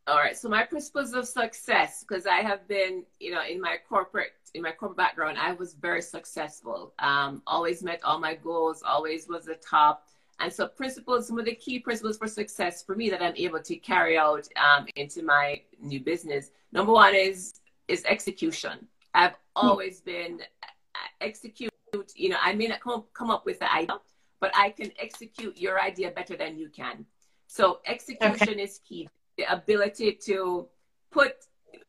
All 0.07 0.17
right. 0.17 0.37
So 0.37 0.49
my 0.49 0.63
principles 0.63 1.13
of 1.13 1.27
success, 1.27 2.05
because 2.07 2.27
I 2.27 2.41
have 2.41 2.67
been, 2.67 3.03
you 3.19 3.31
know, 3.31 3.41
in 3.43 3.59
my 3.59 3.77
corporate 3.89 4.33
in 4.53 4.61
my 4.61 4.71
corporate 4.71 4.97
background, 4.97 5.37
I 5.37 5.53
was 5.53 5.73
very 5.73 6.01
successful. 6.01 6.93
Um, 6.99 7.41
always 7.47 7.83
met 7.83 8.03
all 8.03 8.19
my 8.19 8.35
goals. 8.35 8.83
Always 8.83 9.27
was 9.27 9.45
the 9.45 9.55
top. 9.55 10.07
And 10.39 10.51
so 10.53 10.67
principles, 10.67 11.27
some 11.27 11.39
of 11.39 11.45
the 11.45 11.55
key 11.55 11.79
principles 11.79 12.17
for 12.17 12.27
success 12.27 12.83
for 12.83 12.95
me 12.95 13.09
that 13.09 13.21
I'm 13.21 13.35
able 13.35 13.61
to 13.61 13.75
carry 13.77 14.17
out 14.17 14.47
um, 14.57 14.85
into 14.95 15.23
my 15.23 15.61
new 15.81 15.99
business. 15.99 16.51
Number 16.71 16.91
one 16.91 17.15
is 17.15 17.61
is 17.87 18.05
execution. 18.05 18.87
I've 19.15 19.35
always 19.55 20.01
been 20.01 20.39
uh, 20.63 20.97
execute. 21.19 21.71
You 22.15 22.29
know, 22.29 22.37
I 22.43 22.53
may 22.53 22.67
not 22.67 22.79
come 22.79 23.05
come 23.13 23.31
up 23.31 23.45
with 23.45 23.57
the 23.59 23.73
idea, 23.73 23.97
but 24.39 24.51
I 24.55 24.69
can 24.69 24.91
execute 24.99 25.57
your 25.57 25.81
idea 25.81 26.11
better 26.11 26.37
than 26.37 26.59
you 26.59 26.69
can. 26.69 27.05
So 27.47 27.79
execution 27.87 28.49
okay. 28.49 28.61
is 28.61 28.81
key 28.87 29.09
the 29.37 29.51
ability 29.51 30.13
to 30.25 30.67
put 31.11 31.33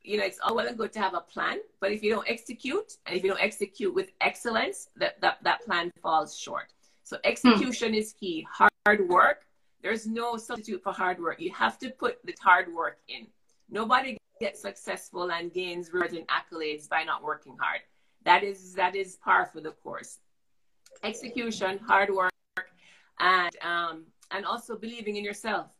you 0.02 0.16
know 0.18 0.24
it's 0.24 0.38
all 0.40 0.54
well 0.54 0.66
and 0.66 0.78
good 0.78 0.92
to 0.92 0.98
have 0.98 1.14
a 1.14 1.20
plan 1.20 1.59
but 1.80 1.92
if 1.92 2.02
you 2.02 2.11
don't 2.11 2.28
execute 2.28 2.92
and 3.06 3.16
if 3.16 3.22
you 3.22 3.30
don't 3.30 3.42
execute 3.42 3.94
with 3.94 4.11
excellence 4.20 4.88
that 4.96 5.20
that, 5.20 5.38
that 5.42 5.62
plan 5.64 5.90
falls 6.02 6.37
short. 6.38 6.72
So 7.02 7.18
execution 7.22 7.90
hmm. 7.90 8.00
is 8.00 8.14
key. 8.18 8.46
Hard 8.50 9.09
work 9.09 9.46
there's 9.87 10.04
no 10.04 10.37
substitute 10.37 10.82
for 10.82 10.92
hard 10.92 11.20
work. 11.20 11.40
You 11.40 11.52
have 11.52 11.78
to 11.78 11.90
put 11.90 12.18
the 12.24 12.35
hard 12.42 12.74
work 12.74 12.98
in. 13.06 13.28
Nobody 13.70 14.18
gets 14.40 14.61
successful 14.61 15.30
and 15.30 15.52
gains 15.52 15.92
rewards 15.92 16.12
and 16.12 16.26
accolades 16.26 16.88
by 16.88 17.04
not 17.04 17.22
working 17.22 17.56
hard. 17.61 17.82
That 18.24 18.42
is 18.42 18.74
that 18.74 18.96
is 18.96 19.14
par 19.16 19.48
for 19.52 19.61
the 19.61 19.70
course. 19.70 20.18
Execution 21.04 21.78
hard 21.87 22.11
work 22.11 22.32
and 23.20 23.56
um 23.62 24.06
and 24.32 24.44
also 24.44 24.76
believing 24.76 25.14
in 25.14 25.24
yourself 25.24 25.70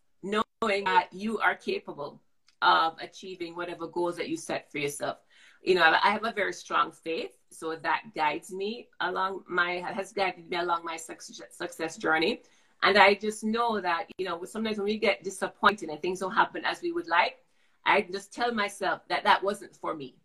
knowing 0.63 0.85
that 0.85 1.09
you 1.13 1.39
are 1.39 1.55
capable 1.55 2.21
of 2.63 2.97
achieving 3.01 3.55
whatever 3.55 3.87
goals 3.87 4.17
that 4.17 4.29
you 4.29 4.37
set 4.37 4.71
for 4.73 4.79
yourself. 4.79 5.19
You 5.63 5.75
know, 5.75 5.83
I 5.83 6.11
have 6.11 6.25
a 6.25 6.33
very 6.33 6.53
strong 6.53 6.91
faith, 6.93 7.37
so 7.51 7.77
that 7.77 8.03
guides 8.15 8.53
me 8.53 8.89
along 9.01 9.43
my 9.49 9.83
has 9.95 10.13
guided 10.13 10.49
me 10.49 10.57
along 10.57 10.85
my 10.85 10.97
success, 10.97 11.43
success 11.51 11.97
journey. 11.97 12.43
And 12.83 12.97
I 12.97 13.15
just 13.15 13.45
know 13.45 13.81
that 13.81 14.07
you 14.19 14.27
know 14.27 14.45
sometimes 14.45 14.79
when 14.79 14.87
we 14.87 14.99
get 14.99 15.25
disappointed 15.25 15.89
and 15.91 16.01
things 16.01 16.21
don't 16.21 16.33
happen 16.33 16.65
as 16.65 16.81
we 16.83 16.93
would 16.93 17.09
like, 17.09 17.39
I 17.85 18.03
just 18.03 18.33
tell 18.33 18.55
myself 18.55 19.01
that 19.09 19.25
that 19.25 19.43
wasn't 19.43 19.77
for 19.77 19.95
me. 19.95 20.17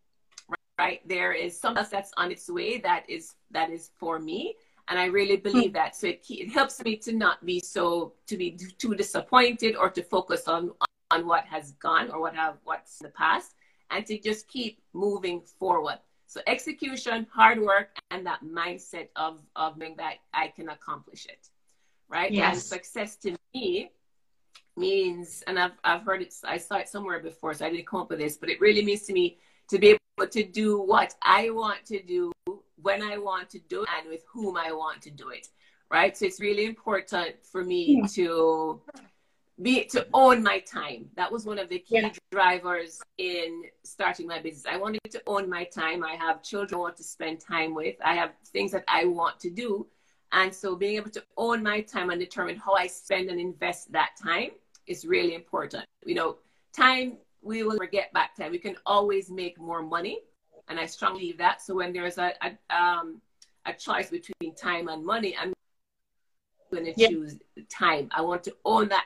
Right? 0.79 1.01
There 1.07 1.33
is 1.33 1.59
something 1.59 1.85
that's 1.91 2.11
on 2.17 2.31
its 2.31 2.49
way 2.49 2.77
that 2.79 3.09
is 3.09 3.35
that 3.51 3.69
is 3.69 3.91
for 3.99 4.19
me 4.19 4.55
and 4.91 4.99
I 4.99 5.05
really 5.05 5.37
hmm. 5.37 5.43
believe 5.43 5.73
that. 5.73 5.95
So 5.95 6.07
it, 6.07 6.23
it 6.29 6.51
helps 6.51 6.83
me 6.83 6.97
to 6.97 7.13
not 7.13 7.43
be 7.45 7.59
so 7.61 8.13
to 8.27 8.37
be 8.37 8.59
too 8.77 8.93
disappointed 8.93 9.75
or 9.75 9.89
to 9.89 10.03
focus 10.03 10.47
on 10.47 10.71
on 11.09 11.25
what 11.25 11.45
has 11.45 11.71
gone 11.73 12.11
or 12.11 12.19
what 12.19 12.35
have 12.35 12.57
what's 12.65 12.99
in 12.99 13.05
the 13.05 13.13
past, 13.13 13.55
and 13.89 14.05
to 14.05 14.19
just 14.19 14.47
keep 14.47 14.81
moving 14.93 15.41
forward. 15.59 15.99
So 16.27 16.41
execution, 16.45 17.25
hard 17.33 17.59
work, 17.59 17.89
and 18.11 18.25
that 18.27 18.41
mindset 18.43 19.07
of 19.15 19.41
of 19.55 19.77
knowing 19.77 19.95
that 19.97 20.15
I 20.33 20.49
can 20.49 20.69
accomplish 20.69 21.25
it. 21.25 21.47
right? 22.09 22.31
Yes. 22.31 22.53
And 22.53 22.61
success 22.61 23.15
to 23.17 23.35
me 23.53 23.91
means, 24.75 25.43
and 25.47 25.57
I've, 25.57 25.77
I've 25.83 26.03
heard 26.03 26.21
it, 26.21 26.33
I 26.43 26.57
saw 26.57 26.75
it 26.75 26.89
somewhere 26.89 27.19
before, 27.19 27.53
so 27.53 27.65
I 27.65 27.69
didn't 27.69 27.87
come 27.87 28.01
up 28.01 28.09
with 28.09 28.19
this, 28.19 28.37
but 28.37 28.49
it 28.49 28.59
really 28.59 28.83
means 28.83 29.03
to 29.03 29.13
me 29.13 29.37
to 29.69 29.79
be 29.79 29.97
able 30.17 30.29
to 30.29 30.43
do 30.43 30.81
what 30.81 31.15
I 31.21 31.49
want 31.49 31.85
to 31.85 32.01
do 32.01 32.31
when 32.81 33.01
I 33.01 33.17
want 33.17 33.49
to 33.51 33.59
do 33.59 33.83
it 33.83 33.89
and 33.97 34.09
with 34.09 34.23
whom 34.31 34.57
I 34.57 34.71
want 34.71 35.01
to 35.03 35.11
do 35.11 35.29
it, 35.29 35.47
right? 35.89 36.15
So 36.17 36.25
it's 36.25 36.39
really 36.39 36.65
important 36.65 37.35
for 37.43 37.63
me 37.63 38.01
yeah. 38.01 38.07
to 38.15 38.81
be 39.61 39.85
to 39.85 40.07
own 40.13 40.41
my 40.41 40.59
time. 40.59 41.09
That 41.15 41.31
was 41.31 41.45
one 41.45 41.59
of 41.59 41.69
the 41.69 41.79
key 41.79 41.99
yeah. 41.99 42.11
drivers 42.31 43.01
in 43.17 43.63
starting 43.83 44.27
my 44.27 44.39
business. 44.39 44.65
I 44.71 44.77
wanted 44.77 45.01
to 45.11 45.21
own 45.27 45.49
my 45.49 45.65
time. 45.65 46.03
I 46.03 46.13
have 46.15 46.41
children 46.41 46.79
I 46.79 46.81
want 46.81 46.97
to 46.97 47.03
spend 47.03 47.39
time 47.39 47.75
with. 47.75 47.95
I 48.03 48.15
have 48.15 48.31
things 48.47 48.71
that 48.71 48.83
I 48.87 49.05
want 49.05 49.39
to 49.41 49.49
do. 49.49 49.87
And 50.31 50.53
so 50.53 50.75
being 50.75 50.95
able 50.95 51.09
to 51.11 51.23
own 51.37 51.61
my 51.61 51.81
time 51.81 52.09
and 52.09 52.19
determine 52.19 52.55
how 52.55 52.73
I 52.73 52.87
spend 52.87 53.29
and 53.29 53.39
invest 53.39 53.91
that 53.91 54.11
time 54.21 54.51
is 54.87 55.05
really 55.05 55.35
important. 55.35 55.85
You 56.05 56.15
know, 56.15 56.37
time 56.73 57.17
we 57.41 57.63
will 57.63 57.73
never 57.73 57.87
get 57.87 58.13
back 58.13 58.35
time. 58.35 58.51
We 58.51 58.59
can 58.59 58.77
always 58.85 59.29
make 59.29 59.59
more 59.59 59.81
money. 59.81 60.19
And 60.69 60.79
I 60.79 60.85
strongly 60.85 61.21
believe 61.21 61.37
that. 61.39 61.61
So 61.61 61.75
when 61.75 61.93
there's 61.93 62.17
a, 62.17 62.33
a 62.41 62.75
um 62.75 63.21
a 63.65 63.73
choice 63.73 64.09
between 64.09 64.55
time 64.55 64.87
and 64.87 65.05
money, 65.05 65.35
I'm 65.37 65.53
going 66.71 66.85
to 66.85 66.93
yeah. 66.95 67.09
choose 67.09 67.37
time. 67.69 68.09
I 68.11 68.21
want 68.21 68.43
to 68.45 68.55
own 68.65 68.89
that 68.89 69.05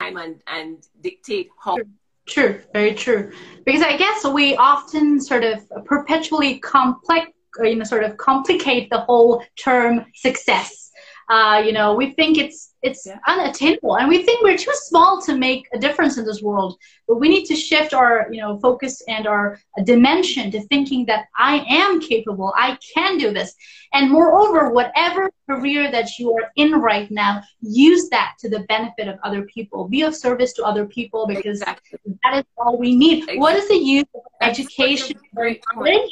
time 0.00 0.16
and, 0.16 0.42
and 0.46 0.86
dictate 1.00 1.48
how. 1.62 1.78
True, 2.26 2.60
very 2.72 2.94
true. 2.94 3.32
Because 3.64 3.82
I 3.82 3.96
guess 3.96 4.24
we 4.26 4.56
often 4.56 5.20
sort 5.20 5.44
of 5.44 5.70
perpetually 5.84 6.58
complex, 6.58 7.30
you 7.62 7.76
know, 7.76 7.84
sort 7.84 8.04
of 8.04 8.16
complicate 8.16 8.90
the 8.90 9.00
whole 9.00 9.42
term 9.56 10.06
success. 10.14 10.83
Uh, 11.28 11.62
you 11.64 11.72
know, 11.72 11.94
we 11.94 12.12
think 12.12 12.36
it's 12.36 12.74
it's 12.82 13.06
yeah. 13.06 13.18
unattainable 13.26 13.96
and 13.96 14.08
we 14.08 14.22
think 14.22 14.42
we're 14.42 14.58
too 14.58 14.74
small 14.74 15.20
to 15.22 15.34
make 15.34 15.66
a 15.72 15.78
difference 15.78 16.18
in 16.18 16.24
this 16.26 16.42
world. 16.42 16.76
But 17.08 17.16
we 17.16 17.30
need 17.30 17.46
to 17.46 17.56
shift 17.56 17.94
our 17.94 18.28
you 18.30 18.40
know 18.40 18.58
focus 18.58 19.02
and 19.08 19.26
our 19.26 19.58
dimension 19.84 20.50
to 20.50 20.60
thinking 20.66 21.06
that 21.06 21.26
i 21.36 21.64
am 21.68 22.00
capable 22.00 22.52
i 22.56 22.78
can 22.94 23.16
do 23.16 23.32
this. 23.32 23.54
And 23.94 24.10
moreover 24.10 24.70
whatever 24.70 25.30
career 25.48 25.90
that 25.90 26.18
you 26.18 26.32
are 26.34 26.50
in 26.56 26.72
right 26.72 27.10
now 27.10 27.42
use 27.62 28.08
that 28.10 28.34
to 28.40 28.50
the 28.50 28.60
benefit 28.60 29.08
of 29.08 29.18
other 29.24 29.42
people. 29.46 29.88
Be 29.88 30.02
of 30.02 30.14
service 30.14 30.52
to 30.54 30.64
other 30.64 30.86
people 30.86 31.26
because 31.26 31.60
exactly. 31.60 31.98
that 32.22 32.38
is 32.38 32.44
all 32.58 32.76
we 32.78 32.94
need. 32.96 33.18
Exactly. 33.18 33.38
what 33.38 33.56
is 33.56 33.68
the 33.68 33.76
use 33.76 34.04
of 34.14 34.22
That's 34.40 34.58
education 34.58 35.18
knowledge? 35.34 36.10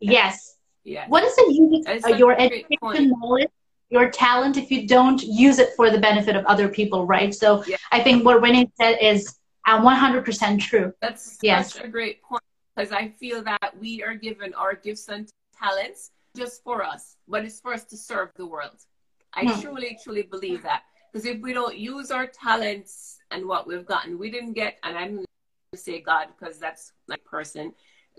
yes. 0.00 0.56
Yes 0.82 1.10
what 1.10 1.24
is 1.24 1.36
the 1.36 1.48
use 1.52 2.04
of 2.04 2.18
your 2.18 2.32
education 2.40 3.12
knowledge 3.20 3.50
your 3.90 4.08
talent 4.08 4.56
if 4.56 4.70
you 4.70 4.86
don't 4.86 5.22
use 5.22 5.58
it 5.58 5.70
for 5.76 5.90
the 5.90 5.98
benefit 5.98 6.36
of 6.36 6.44
other 6.46 6.68
people, 6.68 7.06
right? 7.06 7.34
So 7.34 7.64
yeah. 7.66 7.76
I 7.90 8.00
think 8.00 8.24
what 8.24 8.40
Renee 8.40 8.70
said 8.76 8.98
is 9.00 9.36
100% 9.66 10.42
uh, 10.42 10.56
true. 10.60 10.92
That's 11.02 11.38
yes. 11.42 11.74
such 11.74 11.84
a 11.84 11.88
great 11.88 12.22
point 12.22 12.42
because 12.74 12.92
I 12.92 13.08
feel 13.08 13.42
that 13.42 13.74
we 13.78 14.02
are 14.02 14.14
given 14.14 14.54
our 14.54 14.74
gifts 14.74 15.08
and 15.08 15.28
talents 15.60 16.12
just 16.36 16.62
for 16.62 16.84
us, 16.84 17.16
but 17.28 17.44
it's 17.44 17.60
for 17.60 17.74
us 17.74 17.84
to 17.86 17.96
serve 17.96 18.30
the 18.36 18.46
world. 18.46 18.76
I 19.34 19.44
hmm. 19.44 19.60
truly, 19.60 19.98
truly 20.02 20.22
believe 20.22 20.62
that. 20.62 20.82
Because 21.12 21.26
if 21.26 21.40
we 21.40 21.52
don't 21.52 21.76
use 21.76 22.12
our 22.12 22.26
talents 22.26 23.18
and 23.32 23.46
what 23.46 23.66
we've 23.66 23.84
gotten, 23.84 24.18
we 24.18 24.30
didn't 24.30 24.52
get, 24.52 24.78
and 24.84 24.96
I'm 24.96 25.16
going 25.16 25.26
to 25.72 25.78
say 25.78 26.00
God 26.00 26.28
because 26.38 26.58
that's 26.58 26.92
my 27.08 27.16
person. 27.24 27.74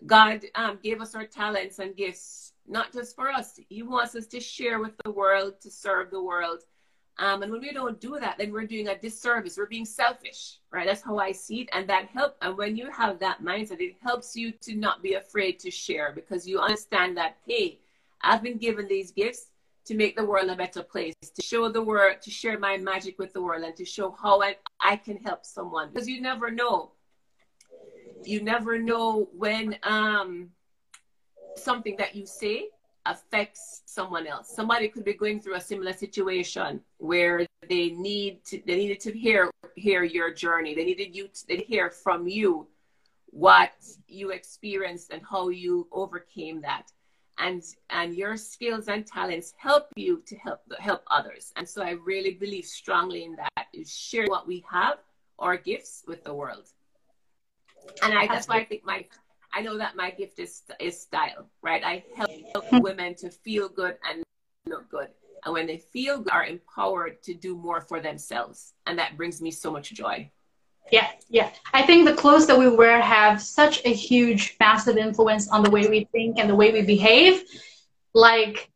God 0.05 0.41
um, 0.55 0.79
gave 0.83 0.99
us 1.01 1.15
our 1.15 1.25
talents 1.25 1.79
and 1.79 1.95
gifts 1.95 2.50
not 2.67 2.93
just 2.93 3.15
for 3.15 3.29
us. 3.29 3.59
He 3.69 3.83
wants 3.83 4.15
us 4.15 4.27
to 4.27 4.39
share 4.39 4.79
with 4.79 4.93
the 5.03 5.11
world, 5.11 5.59
to 5.61 5.69
serve 5.69 6.11
the 6.11 6.21
world. 6.21 6.63
Um, 7.17 7.43
and 7.43 7.51
when 7.51 7.61
we 7.61 7.71
don't 7.71 7.99
do 7.99 8.17
that, 8.19 8.37
then 8.37 8.51
we're 8.51 8.65
doing 8.65 8.87
a 8.87 8.97
disservice. 8.97 9.57
We're 9.57 9.65
being 9.67 9.85
selfish, 9.85 10.57
right? 10.71 10.87
That's 10.87 11.01
how 11.01 11.19
I 11.19 11.33
see 11.33 11.61
it. 11.61 11.69
And 11.73 11.87
that 11.89 12.07
help. 12.07 12.37
And 12.41 12.57
when 12.57 12.75
you 12.75 12.89
have 12.89 13.19
that 13.19 13.43
mindset, 13.43 13.81
it 13.81 13.95
helps 14.01 14.35
you 14.35 14.51
to 14.61 14.75
not 14.75 15.03
be 15.03 15.13
afraid 15.13 15.59
to 15.59 15.71
share 15.71 16.13
because 16.13 16.47
you 16.47 16.59
understand 16.59 17.17
that, 17.17 17.37
hey, 17.45 17.79
I've 18.21 18.41
been 18.41 18.57
given 18.57 18.87
these 18.87 19.11
gifts 19.11 19.47
to 19.85 19.95
make 19.95 20.15
the 20.15 20.25
world 20.25 20.49
a 20.49 20.55
better 20.55 20.83
place, 20.83 21.15
to 21.35 21.41
show 21.41 21.67
the 21.69 21.81
world, 21.81 22.21
to 22.21 22.31
share 22.31 22.57
my 22.57 22.77
magic 22.77 23.17
with 23.19 23.33
the 23.33 23.41
world, 23.41 23.63
and 23.63 23.75
to 23.75 23.85
show 23.85 24.11
how 24.11 24.41
I, 24.41 24.55
I 24.79 24.95
can 24.95 25.17
help 25.17 25.45
someone. 25.45 25.89
Because 25.91 26.07
you 26.07 26.21
never 26.21 26.51
know. 26.51 26.91
You 28.23 28.41
never 28.41 28.77
know 28.77 29.27
when 29.35 29.77
um, 29.83 30.49
something 31.55 31.95
that 31.97 32.15
you 32.15 32.25
say 32.25 32.69
affects 33.05 33.81
someone 33.85 34.27
else. 34.27 34.53
Somebody 34.53 34.87
could 34.87 35.03
be 35.03 35.13
going 35.13 35.39
through 35.41 35.55
a 35.55 35.61
similar 35.61 35.93
situation 35.93 36.81
where 36.97 37.45
they 37.67 37.89
need 37.89 38.43
to, 38.45 38.61
they 38.65 38.75
needed 38.75 38.99
to 39.01 39.11
hear 39.11 39.49
hear 39.75 40.03
your 40.03 40.33
journey. 40.33 40.75
They 40.75 40.85
needed 40.85 41.15
you 41.15 41.29
to 41.47 41.57
hear 41.57 41.89
from 41.89 42.27
you 42.27 42.67
what 43.27 43.71
you 44.07 44.31
experienced 44.31 45.11
and 45.11 45.21
how 45.29 45.49
you 45.49 45.87
overcame 45.91 46.61
that. 46.61 46.91
And 47.37 47.63
and 47.89 48.13
your 48.13 48.37
skills 48.37 48.87
and 48.87 49.05
talents 49.07 49.53
help 49.57 49.87
you 49.95 50.21
to 50.27 50.35
help 50.35 50.61
help 50.79 51.03
others. 51.09 51.51
And 51.55 51.67
so 51.67 51.81
I 51.81 51.91
really 51.91 52.33
believe 52.33 52.65
strongly 52.65 53.23
in 53.23 53.35
that 53.37 53.67
is 53.73 53.95
share 53.95 54.27
what 54.27 54.47
we 54.47 54.63
have, 54.69 54.97
our 55.39 55.57
gifts 55.57 56.03
with 56.07 56.23
the 56.23 56.33
world. 56.33 56.67
And 58.03 58.13
I, 58.13 58.27
that's 58.27 58.47
why 58.47 58.57
I 58.57 58.65
think 58.65 58.85
my 58.85 59.05
I 59.53 59.61
know 59.61 59.77
that 59.77 59.95
my 59.95 60.11
gift 60.11 60.39
is 60.39 60.63
is 60.79 60.99
style, 60.99 61.49
right? 61.61 61.83
I 61.83 62.03
help 62.15 62.31
hmm. 62.69 62.79
women 62.79 63.15
to 63.15 63.29
feel 63.29 63.69
good 63.69 63.97
and 64.07 64.23
look 64.65 64.89
good. 64.89 65.09
And 65.43 65.53
when 65.53 65.65
they 65.65 65.77
feel 65.77 66.19
good, 66.19 66.31
are 66.31 66.45
empowered 66.45 67.23
to 67.23 67.33
do 67.33 67.55
more 67.57 67.81
for 67.81 67.99
themselves. 67.99 68.73
And 68.85 68.99
that 68.99 69.17
brings 69.17 69.41
me 69.41 69.51
so 69.51 69.71
much 69.71 69.91
joy. 69.93 70.29
Yeah, 70.91 71.07
yeah. 71.29 71.51
I 71.73 71.83
think 71.83 72.05
the 72.05 72.13
clothes 72.13 72.47
that 72.47 72.57
we 72.57 72.69
wear 72.69 73.01
have 73.01 73.41
such 73.41 73.83
a 73.85 73.93
huge, 73.93 74.55
massive 74.59 74.97
influence 74.97 75.47
on 75.49 75.63
the 75.63 75.69
way 75.69 75.87
we 75.87 76.07
think 76.11 76.37
and 76.37 76.49
the 76.49 76.55
way 76.55 76.71
we 76.71 76.81
behave. 76.81 77.43
Like 78.13 78.69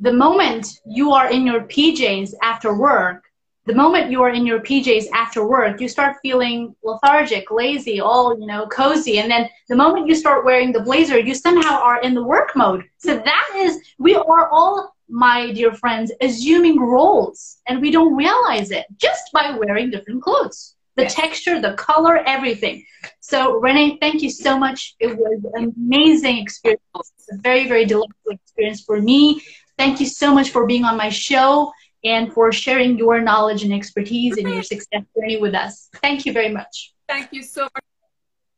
the 0.00 0.12
moment 0.12 0.80
you 0.86 1.12
are 1.12 1.30
in 1.30 1.46
your 1.46 1.60
PJs 1.62 2.34
after 2.42 2.74
work, 2.74 3.24
the 3.66 3.74
moment 3.74 4.12
you 4.12 4.22
are 4.22 4.30
in 4.30 4.46
your 4.46 4.60
PJs 4.60 5.06
after 5.12 5.46
work, 5.46 5.80
you 5.80 5.88
start 5.88 6.16
feeling 6.22 6.74
lethargic, 6.84 7.50
lazy, 7.50 8.00
all, 8.00 8.38
you 8.38 8.46
know, 8.46 8.66
cozy. 8.66 9.18
And 9.18 9.28
then 9.28 9.48
the 9.68 9.74
moment 9.74 10.06
you 10.06 10.14
start 10.14 10.44
wearing 10.44 10.72
the 10.72 10.80
blazer, 10.80 11.18
you 11.18 11.34
somehow 11.34 11.80
are 11.80 12.00
in 12.00 12.14
the 12.14 12.22
work 12.22 12.54
mode. 12.54 12.84
So 12.98 13.16
that 13.16 13.48
is, 13.56 13.80
we 13.98 14.14
are 14.14 14.48
all, 14.50 14.94
my 15.08 15.52
dear 15.52 15.72
friends, 15.72 16.12
assuming 16.20 16.80
roles 16.80 17.58
and 17.66 17.80
we 17.80 17.90
don't 17.90 18.14
realize 18.14 18.70
it 18.70 18.86
just 18.96 19.32
by 19.32 19.56
wearing 19.56 19.90
different 19.90 20.22
clothes. 20.22 20.74
The 20.96 21.02
yes. 21.02 21.14
texture, 21.14 21.60
the 21.60 21.74
color, 21.74 22.18
everything. 22.26 22.84
So 23.20 23.54
Renee, 23.54 23.98
thank 24.00 24.22
you 24.22 24.30
so 24.30 24.58
much. 24.58 24.94
It 24.98 25.16
was 25.16 25.44
an 25.54 25.74
amazing 25.76 26.38
experience. 26.38 26.82
A 27.30 27.36
very, 27.38 27.68
very 27.68 27.84
delightful 27.84 28.32
experience 28.32 28.82
for 28.82 29.00
me. 29.02 29.42
Thank 29.76 30.00
you 30.00 30.06
so 30.06 30.32
much 30.32 30.50
for 30.50 30.66
being 30.66 30.84
on 30.84 30.96
my 30.96 31.08
show 31.08 31.72
and 32.06 32.32
for 32.32 32.52
sharing 32.52 32.96
your 32.96 33.20
knowledge 33.20 33.64
and 33.64 33.72
expertise 33.72 34.36
and 34.38 34.48
your 34.48 34.62
success 34.62 35.02
journey 35.14 35.38
with 35.38 35.54
us. 35.54 35.88
Thank 35.96 36.24
you 36.24 36.32
very 36.32 36.50
much. 36.50 36.94
Thank 37.08 37.32
you 37.32 37.42
so 37.42 37.62
much. 37.62 37.84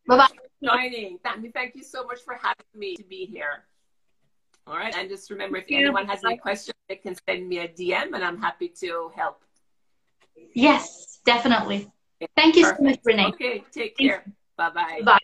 Bye 0.06 0.16
bye. 0.18 0.28
Joining. 0.62 1.18
Thank 1.54 1.74
you 1.74 1.82
so 1.82 2.04
much 2.04 2.20
for 2.24 2.34
having 2.34 2.66
me 2.74 2.96
to 2.96 3.04
be 3.04 3.24
here. 3.24 3.64
All 4.66 4.76
right. 4.76 4.94
And 4.94 5.08
just 5.08 5.30
remember, 5.30 5.58
if 5.58 5.64
anyone 5.70 6.06
has 6.06 6.24
any 6.24 6.36
questions, 6.36 6.76
they 6.88 6.96
can 6.96 7.16
send 7.26 7.48
me 7.48 7.58
a 7.58 7.68
DM 7.68 8.14
and 8.14 8.22
I'm 8.24 8.38
happy 8.38 8.68
to 8.80 9.10
help. 9.16 9.42
Yes, 10.54 11.20
definitely. 11.24 11.90
Thank 12.36 12.56
you 12.56 12.64
Perfect. 12.64 12.78
so 12.78 12.84
much, 12.84 12.98
Renee. 13.04 13.26
Okay. 13.28 13.64
Take 13.72 13.96
care. 13.96 14.24
Bye-bye. 14.56 15.00
Bye. 15.04 15.18